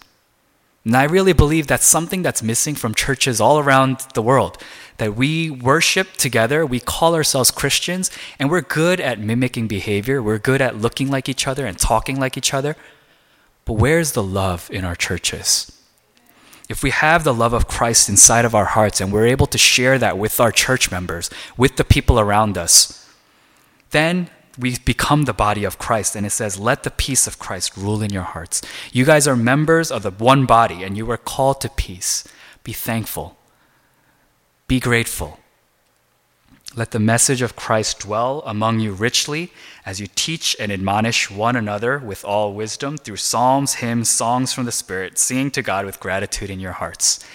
And 0.91 0.97
I 0.97 1.05
really 1.05 1.33
believe 1.33 1.69
that's 1.69 1.87
something 1.87 2.23
that's 2.23 2.43
missing 2.43 2.75
from 2.75 2.97
churches 2.97 3.41
all 3.41 3.61
around 3.61 4.05
the 4.15 4.23
world. 4.23 4.61
That 4.97 5.15
we 5.15 5.49
worship 5.49 6.15
together, 6.15 6.67
we 6.67 6.81
call 6.81 7.15
ourselves 7.15 7.53
Christians, 7.53 8.11
and 8.41 8.51
we're 8.51 8.63
good 8.63 9.01
at 9.01 9.21
mimicking 9.21 9.69
behavior. 9.69 10.21
We're 10.21 10.41
good 10.41 10.61
at 10.61 10.79
looking 10.79 11.09
like 11.09 11.29
each 11.29 11.47
other 11.47 11.65
and 11.65 11.79
talking 11.79 12.19
like 12.19 12.37
each 12.37 12.53
other. 12.53 12.75
But 13.67 13.75
where's 13.75 14.15
the 14.15 14.23
love 14.25 14.69
in 14.73 14.85
our 14.85 14.97
churches? 14.97 15.71
If 16.69 16.83
we 16.83 16.91
have 16.91 17.23
the 17.23 17.33
love 17.33 17.53
of 17.53 17.69
Christ 17.69 18.09
inside 18.09 18.45
of 18.45 18.57
our 18.57 18.65
hearts 18.65 19.01
and 19.01 19.13
we're 19.13 19.29
able 19.29 19.47
to 19.47 19.59
share 19.59 19.97
that 19.97 20.19
with 20.19 20.41
our 20.41 20.51
church 20.51 20.91
members, 20.91 21.31
with 21.57 21.77
the 21.77 21.85
people 21.85 22.19
around 22.19 22.59
us, 22.59 23.09
then 23.91 24.29
we 24.61 24.79
become 24.79 25.25
the 25.25 25.33
body 25.33 25.65
of 25.65 25.79
Christ. 25.79 26.15
And 26.15 26.27
it 26.27 26.31
says, 26.31 26.59
Let 26.59 26.83
the 26.83 26.91
peace 26.91 27.27
of 27.27 27.39
Christ 27.39 27.77
rule 27.77 28.03
in 28.03 28.13
your 28.13 28.23
hearts. 28.23 28.63
You 28.93 29.05
guys 29.05 29.27
are 29.27 29.37
members 29.37 29.91
of 29.91 30.03
the 30.03 30.11
one 30.11 30.47
body, 30.47 30.83
and 30.83 30.97
you 30.97 31.07
were 31.07 31.17
called 31.17 31.61
to 31.63 31.69
peace. 31.69 32.25
Be 32.63 32.73
thankful. 32.73 33.37
Be 34.69 34.79
grateful. 34.79 35.41
Let 36.77 36.93
the 36.93 37.01
message 37.01 37.43
of 37.43 37.57
Christ 37.57 38.01
dwell 38.01 38.45
among 38.47 38.79
you 38.79 38.93
richly 38.93 39.51
as 39.85 39.99
you 39.99 40.07
teach 40.15 40.55
and 40.61 40.71
admonish 40.71 41.29
one 41.29 41.57
another 41.57 41.99
with 41.99 42.25
all 42.25 42.55
wisdom 42.55 42.97
through 42.97 43.17
psalms, 43.17 43.75
hymns, 43.75 44.09
songs 44.09 44.53
from 44.53 44.67
the 44.67 44.73
Spirit, 44.73 45.19
singing 45.19 45.51
to 45.51 45.63
God 45.63 45.85
with 45.85 45.99
gratitude 45.99 46.49
in 46.49 46.61
your 46.61 46.73
hearts. 46.73 47.27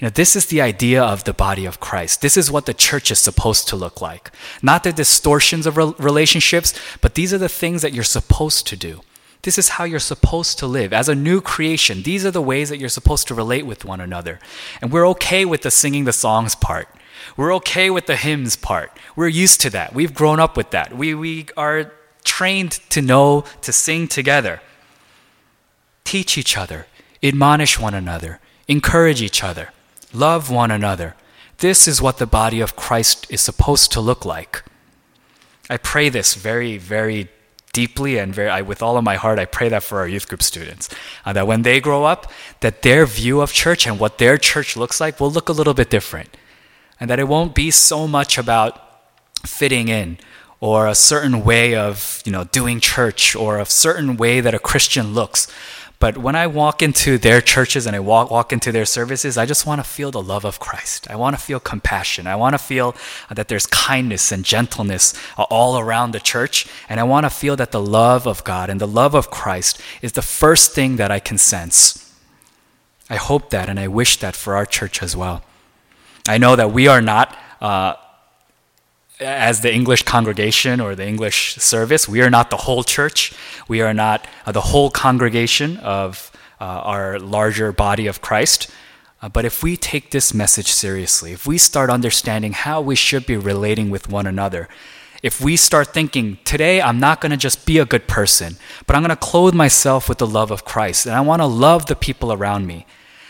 You 0.00 0.06
know, 0.06 0.10
this 0.10 0.34
is 0.34 0.46
the 0.46 0.62
idea 0.62 1.02
of 1.02 1.24
the 1.24 1.34
body 1.34 1.66
of 1.66 1.78
Christ. 1.78 2.22
This 2.22 2.38
is 2.38 2.50
what 2.50 2.64
the 2.64 2.72
church 2.72 3.10
is 3.10 3.18
supposed 3.18 3.68
to 3.68 3.76
look 3.76 4.00
like. 4.00 4.30
Not 4.62 4.82
the 4.82 4.94
distortions 4.94 5.66
of 5.66 5.76
re- 5.76 5.92
relationships, 5.98 6.72
but 7.02 7.14
these 7.16 7.34
are 7.34 7.38
the 7.38 7.50
things 7.50 7.82
that 7.82 7.92
you're 7.92 8.02
supposed 8.02 8.66
to 8.68 8.76
do. 8.76 9.02
This 9.42 9.58
is 9.58 9.70
how 9.70 9.84
you're 9.84 9.98
supposed 9.98 10.58
to 10.58 10.66
live. 10.66 10.94
As 10.94 11.10
a 11.10 11.14
new 11.14 11.42
creation, 11.42 12.02
these 12.02 12.24
are 12.24 12.30
the 12.30 12.40
ways 12.40 12.70
that 12.70 12.78
you're 12.78 12.88
supposed 12.88 13.28
to 13.28 13.34
relate 13.34 13.66
with 13.66 13.84
one 13.84 14.00
another. 14.00 14.38
And 14.80 14.90
we're 14.90 15.08
okay 15.08 15.44
with 15.44 15.62
the 15.62 15.70
singing 15.70 16.04
the 16.04 16.14
songs 16.14 16.54
part. 16.54 16.88
We're 17.36 17.54
okay 17.56 17.90
with 17.90 18.06
the 18.06 18.16
hymns 18.16 18.56
part. 18.56 18.96
We're 19.16 19.28
used 19.28 19.60
to 19.62 19.70
that. 19.70 19.92
We've 19.94 20.14
grown 20.14 20.40
up 20.40 20.56
with 20.56 20.70
that. 20.70 20.96
We, 20.96 21.14
we 21.14 21.46
are 21.58 21.92
trained 22.24 22.72
to 22.90 23.02
know 23.02 23.44
to 23.60 23.72
sing 23.72 24.08
together. 24.08 24.62
Teach 26.04 26.38
each 26.38 26.56
other, 26.56 26.86
admonish 27.22 27.78
one 27.78 27.94
another, 27.94 28.40
encourage 28.66 29.22
each 29.22 29.44
other, 29.44 29.70
love 30.12 30.50
one 30.50 30.70
another. 30.70 31.14
This 31.58 31.86
is 31.86 32.00
what 32.00 32.18
the 32.18 32.26
body 32.26 32.60
of 32.60 32.76
Christ 32.76 33.26
is 33.30 33.40
supposed 33.40 33.92
to 33.92 34.00
look 34.00 34.24
like. 34.24 34.64
I 35.68 35.76
pray 35.76 36.08
this 36.08 36.34
very, 36.34 36.78
very 36.78 37.28
deeply 37.72 38.18
and 38.18 38.34
very, 38.34 38.48
I, 38.48 38.62
with 38.62 38.82
all 38.82 38.96
of 38.96 39.04
my 39.04 39.16
heart. 39.16 39.38
I 39.38 39.44
pray 39.44 39.68
that 39.68 39.82
for 39.82 39.98
our 39.98 40.08
youth 40.08 40.28
group 40.28 40.42
students, 40.42 40.88
uh, 41.24 41.32
that 41.34 41.46
when 41.46 41.62
they 41.62 41.80
grow 41.80 42.04
up, 42.04 42.32
that 42.60 42.82
their 42.82 43.06
view 43.06 43.40
of 43.40 43.52
church 43.52 43.86
and 43.86 44.00
what 44.00 44.18
their 44.18 44.36
church 44.38 44.76
looks 44.76 45.00
like 45.00 45.20
will 45.20 45.30
look 45.30 45.48
a 45.48 45.52
little 45.52 45.74
bit 45.74 45.90
different 45.90 46.36
and 47.00 47.08
that 47.08 47.18
it 47.18 47.28
won't 47.28 47.54
be 47.54 47.70
so 47.70 48.06
much 48.06 48.36
about 48.36 49.02
fitting 49.46 49.88
in 49.88 50.18
or 50.60 50.86
a 50.86 50.94
certain 50.94 51.42
way 51.42 51.74
of 51.74 52.22
you 52.26 52.32
know 52.32 52.44
doing 52.44 52.78
church 52.78 53.34
or 53.34 53.58
a 53.58 53.64
certain 53.64 54.16
way 54.16 54.40
that 54.40 54.54
a 54.54 54.58
Christian 54.58 55.14
looks. 55.14 55.48
But 56.00 56.16
when 56.16 56.34
I 56.34 56.46
walk 56.46 56.80
into 56.80 57.18
their 57.18 57.42
churches 57.42 57.86
and 57.86 57.94
I 57.94 58.00
walk, 58.00 58.30
walk 58.30 58.54
into 58.54 58.72
their 58.72 58.86
services, 58.86 59.36
I 59.36 59.44
just 59.44 59.66
want 59.66 59.80
to 59.80 59.84
feel 59.84 60.10
the 60.10 60.22
love 60.22 60.46
of 60.46 60.58
Christ. 60.58 61.08
I 61.10 61.14
want 61.14 61.36
to 61.36 61.42
feel 61.42 61.60
compassion. 61.60 62.26
I 62.26 62.36
want 62.36 62.54
to 62.54 62.58
feel 62.58 62.96
that 63.28 63.48
there's 63.48 63.66
kindness 63.66 64.32
and 64.32 64.42
gentleness 64.42 65.12
all 65.36 65.78
around 65.78 66.12
the 66.12 66.18
church. 66.18 66.66
And 66.88 66.98
I 66.98 67.02
want 67.02 67.26
to 67.26 67.30
feel 67.30 67.54
that 67.56 67.70
the 67.70 67.82
love 67.82 68.26
of 68.26 68.42
God 68.44 68.70
and 68.70 68.80
the 68.80 68.88
love 68.88 69.14
of 69.14 69.30
Christ 69.30 69.78
is 70.00 70.12
the 70.12 70.22
first 70.22 70.72
thing 70.72 70.96
that 70.96 71.10
I 71.10 71.20
can 71.20 71.36
sense. 71.36 72.10
I 73.10 73.16
hope 73.16 73.50
that 73.50 73.68
and 73.68 73.78
I 73.78 73.86
wish 73.86 74.16
that 74.20 74.34
for 74.34 74.56
our 74.56 74.64
church 74.64 75.02
as 75.02 75.14
well. 75.14 75.44
I 76.26 76.38
know 76.38 76.56
that 76.56 76.72
we 76.72 76.88
are 76.88 77.02
not, 77.02 77.36
uh, 77.60 77.94
as 79.20 79.60
the 79.60 79.72
English 79.72 80.02
congregation 80.04 80.80
or 80.80 80.94
the 80.94 81.06
English 81.06 81.56
service, 81.56 82.08
we 82.08 82.22
are 82.22 82.30
not 82.30 82.50
the 82.50 82.56
whole 82.56 82.82
church. 82.82 83.32
We 83.68 83.82
are 83.82 83.94
not 83.94 84.26
uh, 84.46 84.52
the 84.52 84.60
whole 84.60 84.90
congregation 84.90 85.76
of 85.78 86.32
uh, 86.60 86.64
our 86.64 87.18
larger 87.18 87.72
body 87.72 88.06
of 88.06 88.20
Christ. 88.20 88.70
Uh, 89.22 89.28
but 89.28 89.44
if 89.44 89.62
we 89.62 89.76
take 89.76 90.10
this 90.10 90.32
message 90.32 90.72
seriously, 90.72 91.32
if 91.32 91.46
we 91.46 91.58
start 91.58 91.90
understanding 91.90 92.52
how 92.52 92.80
we 92.80 92.94
should 92.96 93.26
be 93.26 93.36
relating 93.36 93.90
with 93.90 94.08
one 94.08 94.26
another, 94.26 94.68
if 95.22 95.40
we 95.40 95.56
start 95.56 95.88
thinking, 95.88 96.38
today 96.44 96.80
I'm 96.80 96.98
not 96.98 97.20
going 97.20 97.30
to 97.30 97.36
just 97.36 97.66
be 97.66 97.78
a 97.78 97.84
good 97.84 98.08
person, 98.08 98.56
but 98.86 98.96
I'm 98.96 99.02
going 99.02 99.10
to 99.10 99.16
clothe 99.16 99.54
myself 99.54 100.08
with 100.08 100.18
the 100.18 100.26
love 100.26 100.50
of 100.50 100.64
Christ, 100.64 101.04
and 101.04 101.14
I 101.14 101.20
want 101.20 101.42
to 101.42 101.46
love 101.46 101.86
the 101.86 101.96
people 101.96 102.32
around 102.32 102.66
me. 102.66 102.86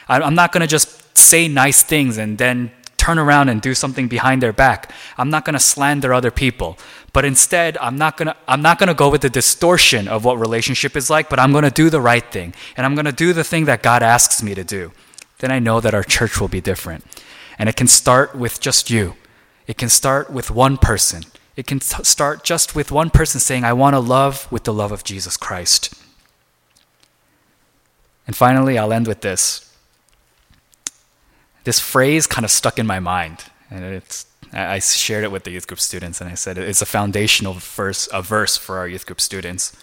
I'm 0.08 0.34
not 0.34 0.52
going 0.52 0.60
to 0.60 0.66
just 0.66 1.16
say 1.16 1.48
nice 1.48 1.82
things 1.82 2.18
and 2.18 2.38
then 2.38 2.72
turn 3.00 3.18
around 3.18 3.48
and 3.48 3.62
do 3.62 3.74
something 3.74 4.08
behind 4.08 4.42
their 4.42 4.52
back. 4.52 4.92
I'm 5.16 5.30
not 5.30 5.46
going 5.46 5.54
to 5.54 5.60
slander 5.60 6.12
other 6.12 6.30
people. 6.30 6.78
But 7.14 7.24
instead, 7.24 7.78
I'm 7.78 7.96
not 7.96 8.18
going 8.18 8.28
to 8.28 8.36
I'm 8.46 8.60
not 8.60 8.78
going 8.78 8.88
to 8.88 8.94
go 8.94 9.08
with 9.08 9.22
the 9.22 9.30
distortion 9.30 10.06
of 10.06 10.24
what 10.24 10.38
relationship 10.38 10.96
is 10.96 11.08
like, 11.08 11.30
but 11.30 11.40
I'm 11.40 11.52
going 11.52 11.64
to 11.64 11.70
do 11.70 11.88
the 11.88 12.00
right 12.00 12.24
thing. 12.30 12.54
And 12.76 12.84
I'm 12.84 12.94
going 12.94 13.06
to 13.06 13.24
do 13.26 13.32
the 13.32 13.42
thing 13.42 13.64
that 13.64 13.82
God 13.82 14.02
asks 14.02 14.42
me 14.42 14.54
to 14.54 14.62
do. 14.62 14.92
Then 15.38 15.50
I 15.50 15.58
know 15.58 15.80
that 15.80 15.94
our 15.94 16.04
church 16.04 16.40
will 16.40 16.48
be 16.48 16.60
different. 16.60 17.04
And 17.58 17.68
it 17.68 17.76
can 17.76 17.88
start 17.88 18.34
with 18.34 18.60
just 18.60 18.90
you. 18.90 19.14
It 19.66 19.78
can 19.78 19.88
start 19.88 20.30
with 20.30 20.50
one 20.50 20.76
person. 20.76 21.24
It 21.56 21.66
can 21.66 21.80
t- 21.80 22.04
start 22.04 22.44
just 22.44 22.74
with 22.74 22.92
one 22.92 23.10
person 23.10 23.40
saying, 23.40 23.64
I 23.64 23.72
want 23.72 23.94
to 23.94 24.00
love 24.00 24.50
with 24.52 24.64
the 24.64 24.74
love 24.74 24.92
of 24.92 25.04
Jesus 25.04 25.36
Christ. 25.36 25.94
And 28.26 28.36
finally, 28.36 28.78
I'll 28.78 28.92
end 28.92 29.08
with 29.08 29.22
this 29.22 29.69
this 31.64 31.78
phrase 31.78 32.26
kind 32.26 32.44
of 32.44 32.50
stuck 32.50 32.78
in 32.78 32.86
my 32.86 33.00
mind, 33.00 33.44
and 33.70 33.84
it's 33.84 34.26
I 34.52 34.80
shared 34.80 35.22
it 35.22 35.30
with 35.30 35.44
the 35.44 35.52
youth 35.52 35.66
group 35.66 35.80
students, 35.80 36.20
and 36.20 36.28
I 36.28 36.34
said 36.34 36.58
it's 36.58 36.82
a 36.82 36.86
foundational 36.86 37.54
verse, 37.54 38.08
a 38.12 38.20
verse 38.20 38.56
for 38.56 38.78
our 38.78 38.88
youth 38.88 39.06
group 39.06 39.20
students. 39.20 39.76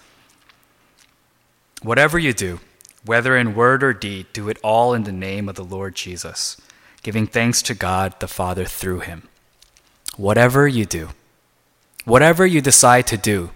Whatever 1.81 2.19
you 2.19 2.33
do, 2.33 2.59
whether 3.05 3.37
in 3.37 3.55
word 3.55 3.83
or 3.83 3.93
deed, 3.93 4.27
do 4.33 4.49
it 4.49 4.57
all 4.63 4.93
in 4.93 5.03
the 5.03 5.11
name 5.11 5.47
of 5.47 5.55
the 5.55 5.63
Lord 5.63 5.95
Jesus, 5.95 6.59
giving 7.01 7.27
thanks 7.27 7.61
to 7.61 7.73
God 7.73 8.19
the 8.19 8.27
Father 8.27 8.65
through 8.65 8.99
him. 8.99 9.29
Whatever 10.17 10.67
you 10.67 10.85
do, 10.85 11.09
whatever 12.03 12.45
you 12.45 12.59
decide 12.59 13.07
to 13.07 13.17
do, 13.17 13.51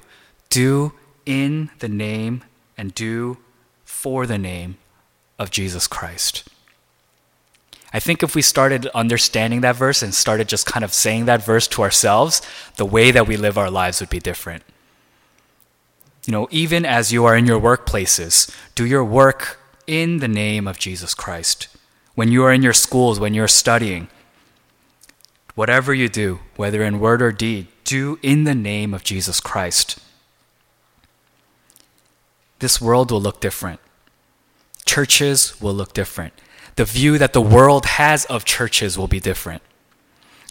do 0.50 0.94
in 1.26 1.72
the 1.80 1.90
name 1.90 2.44
and 2.78 2.96
do 2.96 3.38
for 3.84 4.26
the 4.26 4.38
name 4.38 4.78
of 5.38 5.52
Jesus 5.52 5.88
Christ. 5.88 6.48
I 7.94 8.00
think 8.00 8.24
if 8.24 8.36
we 8.36 8.42
started 8.42 8.88
understanding 8.88 9.62
that 9.62 9.76
verse 9.76 10.02
and 10.02 10.14
started 10.14 10.48
just 10.48 10.66
kind 10.66 10.84
of 10.84 10.94
saying 10.94 11.26
that 11.26 11.44
verse 11.44 11.68
to 11.70 11.82
ourselves, 11.82 12.42
the 12.78 12.86
way 12.86 13.12
that 13.12 13.28
we 13.28 13.36
live 13.36 13.58
our 13.58 13.70
lives 13.70 14.00
would 14.00 14.10
be 14.10 14.20
different. 14.20 14.64
You 16.26 16.32
know, 16.32 16.48
even 16.52 16.86
as 16.86 17.12
you 17.12 17.26
are 17.26 17.36
in 17.36 17.46
your 17.46 17.60
workplaces, 17.60 18.56
do 18.76 18.86
your 18.86 19.04
work 19.04 19.60
in 19.88 20.20
the 20.20 20.28
name 20.28 20.68
of 20.68 20.80
Jesus 20.80 21.14
Christ. 21.14 21.68
When 22.16 22.32
you 22.32 22.44
are 22.46 22.54
in 22.54 22.62
your 22.62 22.74
schools, 22.74 23.20
when 23.20 23.34
you're 23.34 23.48
studying, 23.48 24.08
whatever 25.56 25.94
you 25.94 26.08
do, 26.08 26.40
whether 26.56 26.84
in 26.84 27.00
word 27.00 27.22
or 27.22 27.32
deed, 27.32 27.68
do 27.84 28.20
in 28.22 28.46
the 28.46 28.56
name 28.56 28.94
of 28.94 29.04
Jesus 29.04 29.42
Christ. 29.42 30.00
This 32.60 32.80
world 32.80 33.12
will 33.12 33.22
look 33.22 33.42
different. 33.42 33.82
Churches 34.86 35.60
will 35.60 35.74
look 35.74 35.94
different 35.94 36.34
the 36.76 36.86
view 36.86 37.18
that 37.18 37.34
the 37.34 37.42
world 37.42 37.86
has 37.86 38.26
of 38.26 38.46
churches 38.46 38.98
will 38.98 39.08
be 39.08 39.20
different. 39.20 39.62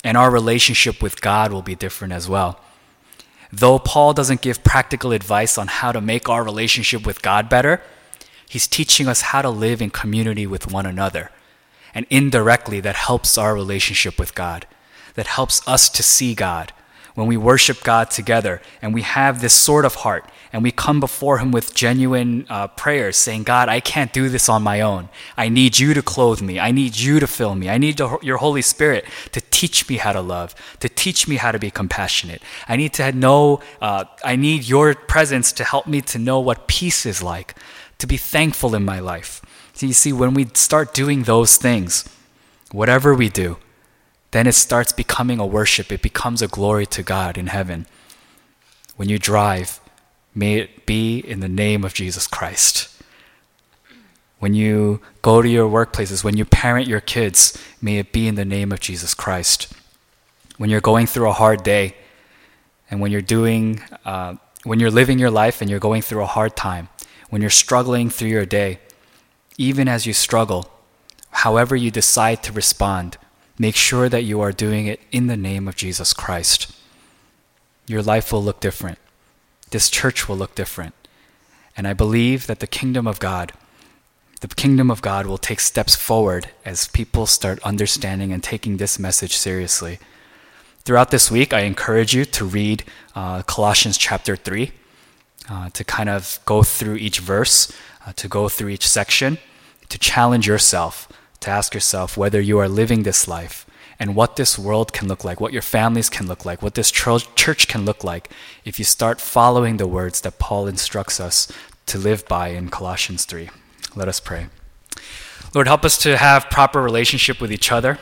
And 0.03 0.17
our 0.17 0.31
relationship 0.31 1.03
with 1.03 1.21
God 1.21 1.53
will 1.53 1.63
be 1.63 1.75
different 1.75 2.13
as 2.13 2.29
well. 2.29 2.61
Though 3.53 3.79
Paul 3.79 4.13
doesn't 4.13 4.43
give 4.43 4.63
practical 4.63 5.13
advice 5.13 5.59
on 5.59 5.67
how 5.67 5.93
to 5.93 6.01
make 6.01 6.29
our 6.29 6.45
relationship 6.45 7.05
with 7.05 7.23
God 7.23 7.49
better, 7.49 7.83
he's 8.49 8.67
teaching 8.67 9.09
us 9.09 9.23
how 9.23 9.43
to 9.43 9.51
live 9.51 9.83
in 9.83 9.91
community 9.91 10.47
with 10.47 10.71
one 10.71 10.87
another. 10.87 11.31
And 11.95 12.07
indirectly, 12.11 12.81
that 12.81 12.95
helps 12.95 13.37
our 13.37 13.55
relationship 13.55 14.19
with 14.19 14.35
God, 14.35 14.67
that 15.15 15.27
helps 15.27 15.67
us 15.67 15.89
to 15.91 16.03
see 16.03 16.35
God, 16.35 16.73
when 17.21 17.29
we 17.29 17.37
worship 17.37 17.83
God 17.83 18.11
together 18.11 18.63
and 18.81 18.95
we 18.95 19.03
have 19.03 19.43
this 19.43 19.53
sort 19.53 19.85
of 19.85 19.97
heart 19.97 20.25
and 20.55 20.63
we 20.63 20.73
come 20.73 21.01
before 21.01 21.37
Him 21.37 21.53
with 21.53 21.75
genuine 21.75 22.47
uh, 22.49 22.69
prayers, 22.69 23.19
saying, 23.19 23.43
God, 23.43 23.69
I 23.69 23.79
can't 23.81 24.11
do 24.11 24.31
this 24.31 24.49
on 24.49 24.63
my 24.63 24.81
own. 24.81 25.11
I 25.37 25.51
need 25.51 25.79
you 25.79 25.93
to 25.93 26.03
clothe 26.03 26.41
me. 26.41 26.59
I 26.59 26.71
need 26.71 26.97
you 26.97 27.21
to 27.21 27.27
fill 27.27 27.55
me. 27.55 27.69
I 27.69 27.77
need 27.77 27.99
to, 27.99 28.19
your 28.23 28.39
Holy 28.39 28.63
Spirit 28.63 29.05
to 29.33 29.43
teach 29.51 29.87
me 29.87 29.99
how 29.99 30.13
to 30.13 30.23
love, 30.23 30.55
to 30.81 30.89
teach 30.89 31.29
me 31.29 31.37
how 31.37 31.53
to 31.53 31.59
be 31.59 31.71
compassionate. 31.71 32.41
I 32.67 32.77
need 32.77 32.95
to 32.95 33.13
know, 33.13 33.61
uh, 33.83 34.07
I 34.25 34.37
need 34.37 34.65
your 34.65 34.95
presence 34.95 35.53
to 35.53 35.65
help 35.65 35.87
me 35.87 36.01
to 36.01 36.19
know 36.19 36.41
what 36.41 36.69
peace 36.69 37.05
is 37.05 37.23
like, 37.23 37.55
to 37.99 38.07
be 38.07 38.17
thankful 38.17 38.75
in 38.75 38.83
my 38.83 38.99
life. 38.99 39.43
So 39.75 39.85
you 39.85 39.93
see, 39.93 40.13
when 40.13 40.33
we 40.33 40.47
start 40.55 40.95
doing 40.95 41.25
those 41.25 41.59
things, 41.59 42.09
whatever 42.73 43.15
we 43.15 43.29
do, 43.29 43.59
then 44.31 44.47
it 44.47 44.55
starts 44.55 44.93
becoming 44.93 45.39
a 45.39 45.47
worship. 45.47 45.91
It 45.91 46.03
becomes 46.03 46.43
a 46.43 46.49
glory 46.49 46.87
to 46.87 47.03
God 47.03 47.37
in 47.37 47.49
heaven. 47.49 47.87
When 48.97 49.09
you 49.09 49.19
drive, 49.19 49.81
may 50.35 50.59
it 50.59 50.87
be 50.87 51.19
in 51.19 51.41
the 51.41 51.49
name 51.49 51.85
of 51.85 51.95
Jesus 51.95 52.27
Christ. 52.27 52.89
When 54.39 54.55
you 54.55 55.01
go 55.21 55.43
to 55.43 55.49
your 55.49 55.69
workplaces, 55.69 56.25
when 56.25 56.37
you 56.37 56.45
parent 56.45 56.87
your 56.87 57.01
kids, 57.01 57.61
may 57.83 57.99
it 57.99 58.13
be 58.13 58.27
in 58.27 58.37
the 58.37 58.45
name 58.45 58.73
of 58.73 58.81
Jesus 58.81 59.15
Christ. 59.15 59.73
When 60.57 60.71
you're 60.71 60.81
going 60.81 61.07
through 61.07 61.29
a 61.29 61.33
hard 61.33 61.63
day, 61.63 61.95
and 62.91 63.01
when 63.01 63.13
you're 63.13 63.21
doing, 63.21 63.83
uh, 64.05 64.37
when 64.65 64.81
you're 64.81 64.91
living 64.91 65.19
your 65.19 65.31
life 65.31 65.61
and 65.61 65.71
you're 65.71 65.79
going 65.79 66.03
through 66.03 66.23
a 66.23 66.27
hard 66.27 66.57
time, 66.57 66.89
when 67.29 67.41
you're 67.41 67.51
struggling 67.51 68.11
through 68.11 68.29
your 68.29 68.47
day, 68.47 68.81
even 69.57 69.89
as 69.89 70.07
you 70.07 70.13
struggle, 70.13 70.71
however 71.31 71.77
you 71.77 71.91
decide 71.91 72.43
to 72.43 72.53
respond, 72.53 73.17
Make 73.61 73.77
sure 73.77 74.09
that 74.09 74.25
you 74.25 74.41
are 74.41 74.53
doing 74.53 74.87
it 74.87 75.01
in 75.13 75.27
the 75.27 75.37
name 75.37 75.69
of 75.69 75.77
Jesus 75.77 76.15
Christ. 76.15 76.75
Your 77.87 78.01
life 78.01 78.33
will 78.33 78.43
look 78.43 78.59
different. 78.59 78.97
This 79.71 79.91
church 79.91 80.27
will 80.27 80.37
look 80.39 80.55
different. 80.55 80.95
And 81.77 81.87
I 81.87 81.93
believe 81.93 82.47
that 82.47 82.61
the 82.61 82.67
kingdom 82.67 83.07
of 83.07 83.19
God, 83.19 83.53
the 84.41 84.49
kingdom 84.49 84.91
of 84.91 85.03
God 85.03 85.27
will 85.27 85.37
take 85.37 85.61
steps 85.61 85.95
forward 85.95 86.49
as 86.65 86.89
people 86.89 87.27
start 87.27 87.63
understanding 87.63 88.33
and 88.33 88.43
taking 88.43 88.79
this 88.79 88.99
message 88.99 89.37
seriously. 89.37 89.99
Throughout 90.85 91.11
this 91.11 91.31
week, 91.31 91.53
I 91.53 91.61
encourage 91.61 92.15
you 92.15 92.25
to 92.25 92.47
read 92.47 92.85
uh, 93.15 93.43
Colossians 93.43 93.99
chapter 93.99 94.37
3, 94.37 94.73
uh, 95.51 95.69
to 95.69 95.85
kind 95.85 96.09
of 96.09 96.39
go 96.47 96.63
through 96.63 96.97
each 96.97 97.19
verse, 97.19 97.71
uh, 98.07 98.15
to 98.15 98.27
go 98.27 98.49
through 98.49 98.71
each 98.71 98.89
section, 98.89 99.37
to 99.91 99.99
challenge 99.99 100.47
yourself, 100.47 101.13
to 101.41 101.51
ask 101.51 101.75
yourself 101.75 102.17
whether 102.17 102.41
you 102.41 102.59
are 102.59 102.69
living 102.69 103.03
this 103.03 103.27
life 103.27 103.67
and 103.99 104.15
what 104.15 104.37
this 104.37 104.59
world 104.59 104.93
can 104.93 105.09
look 105.09 105.25
like, 105.25 105.41
what 105.41 105.53
your 105.53 105.63
families 105.63 106.09
can 106.09 106.27
look 106.27 106.45
like, 106.45 106.63
what 106.63 106.75
this 106.75 106.91
church 106.91 107.69
can 107.69 107.85
look 107.85 108.03
like 108.03 108.31
if 108.65 108.79
you 108.79 108.85
start 108.85 109.21
following 109.21 109.77
the 109.77 109.87
words 109.87 110.21
that 110.23 110.39
Paul 110.39 110.67
instructs 110.67 111.21
us 111.21 111.53
to 111.87 111.99
live 111.99 112.27
by 112.27 112.49
in 112.49 112.71
Colossians 112.71 113.25
3. 113.25 113.51
Let 113.95 114.09
us 114.09 114.21
pray. 114.21 114.47
Lord, 115.55 115.67
help 115.67 115.85
us 115.85 115.99
to 115.99 116.17
have 116.17 116.51
proper 116.51 116.81
relationship 116.81 117.41
with 117.41 117.53
each 117.53 117.73
other. 117.73 117.99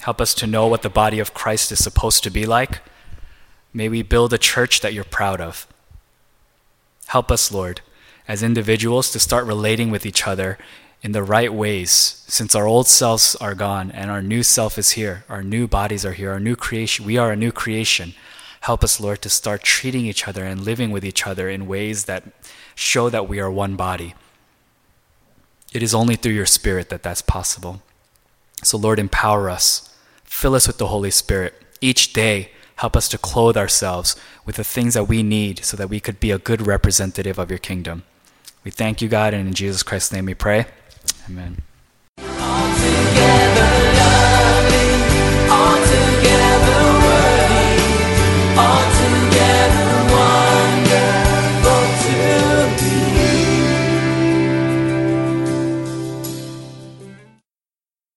Help 0.00 0.20
us 0.20 0.34
to 0.34 0.46
know 0.46 0.66
what 0.66 0.82
the 0.82 0.90
body 0.90 1.18
of 1.18 1.34
Christ 1.34 1.72
is 1.72 1.82
supposed 1.82 2.22
to 2.24 2.30
be 2.30 2.46
like. 2.46 2.80
May 3.72 3.88
we 3.88 4.02
build 4.02 4.32
a 4.32 4.38
church 4.38 4.80
that 4.80 4.92
you're 4.92 5.04
proud 5.04 5.40
of. 5.40 5.66
Help 7.06 7.30
us, 7.30 7.50
Lord, 7.50 7.80
as 8.28 8.42
individuals 8.42 9.10
to 9.12 9.18
start 9.18 9.46
relating 9.46 9.90
with 9.90 10.04
each 10.04 10.26
other 10.26 10.58
in 11.02 11.12
the 11.12 11.22
right 11.22 11.52
ways 11.52 12.24
since 12.26 12.54
our 12.54 12.66
old 12.66 12.86
selves 12.86 13.36
are 13.36 13.54
gone 13.54 13.90
and 13.90 14.10
our 14.10 14.22
new 14.22 14.42
self 14.42 14.78
is 14.78 14.90
here. 14.92 15.24
Our 15.28 15.42
new 15.42 15.66
bodies 15.66 16.04
are 16.04 16.12
here. 16.12 16.32
Our 16.32 16.40
new 16.40 16.56
creation. 16.56 17.04
We 17.04 17.16
are 17.16 17.30
a 17.30 17.36
new 17.36 17.52
creation. 17.52 18.14
Help 18.60 18.82
us, 18.82 19.00
Lord, 19.00 19.22
to 19.22 19.28
start 19.28 19.62
treating 19.62 20.06
each 20.06 20.26
other 20.26 20.44
and 20.44 20.64
living 20.64 20.90
with 20.90 21.04
each 21.04 21.26
other 21.26 21.48
in 21.48 21.68
ways 21.68 22.06
that 22.06 22.24
show 22.74 23.08
that 23.10 23.28
we 23.28 23.38
are 23.38 23.50
one 23.50 23.76
body. 23.76 24.14
It 25.72 25.82
is 25.82 25.94
only 25.94 26.16
through 26.16 26.32
your 26.32 26.46
Spirit 26.46 26.88
that 26.88 27.02
that's 27.02 27.22
possible. 27.22 27.82
So, 28.62 28.76
Lord, 28.78 28.98
empower 28.98 29.50
us. 29.50 29.94
Fill 30.24 30.54
us 30.54 30.66
with 30.66 30.78
the 30.78 30.88
Holy 30.88 31.10
Spirit. 31.10 31.54
Each 31.80 32.12
day, 32.12 32.50
help 32.76 32.96
us 32.96 33.08
to 33.10 33.18
clothe 33.18 33.56
ourselves 33.56 34.16
with 34.44 34.56
the 34.56 34.64
things 34.64 34.94
that 34.94 35.04
we 35.04 35.22
need 35.22 35.64
so 35.64 35.76
that 35.76 35.90
we 35.90 36.00
could 36.00 36.18
be 36.18 36.30
a 36.30 36.38
good 36.38 36.66
representative 36.66 37.38
of 37.38 37.50
your 37.50 37.58
kingdom. 37.58 38.02
We 38.64 38.70
thank 38.70 39.00
you, 39.00 39.08
God, 39.08 39.32
and 39.32 39.46
in 39.46 39.54
Jesus 39.54 39.82
Christ's 39.82 40.12
name 40.12 40.26
we 40.26 40.34
pray. 40.34 40.66
Amen. 41.28 41.56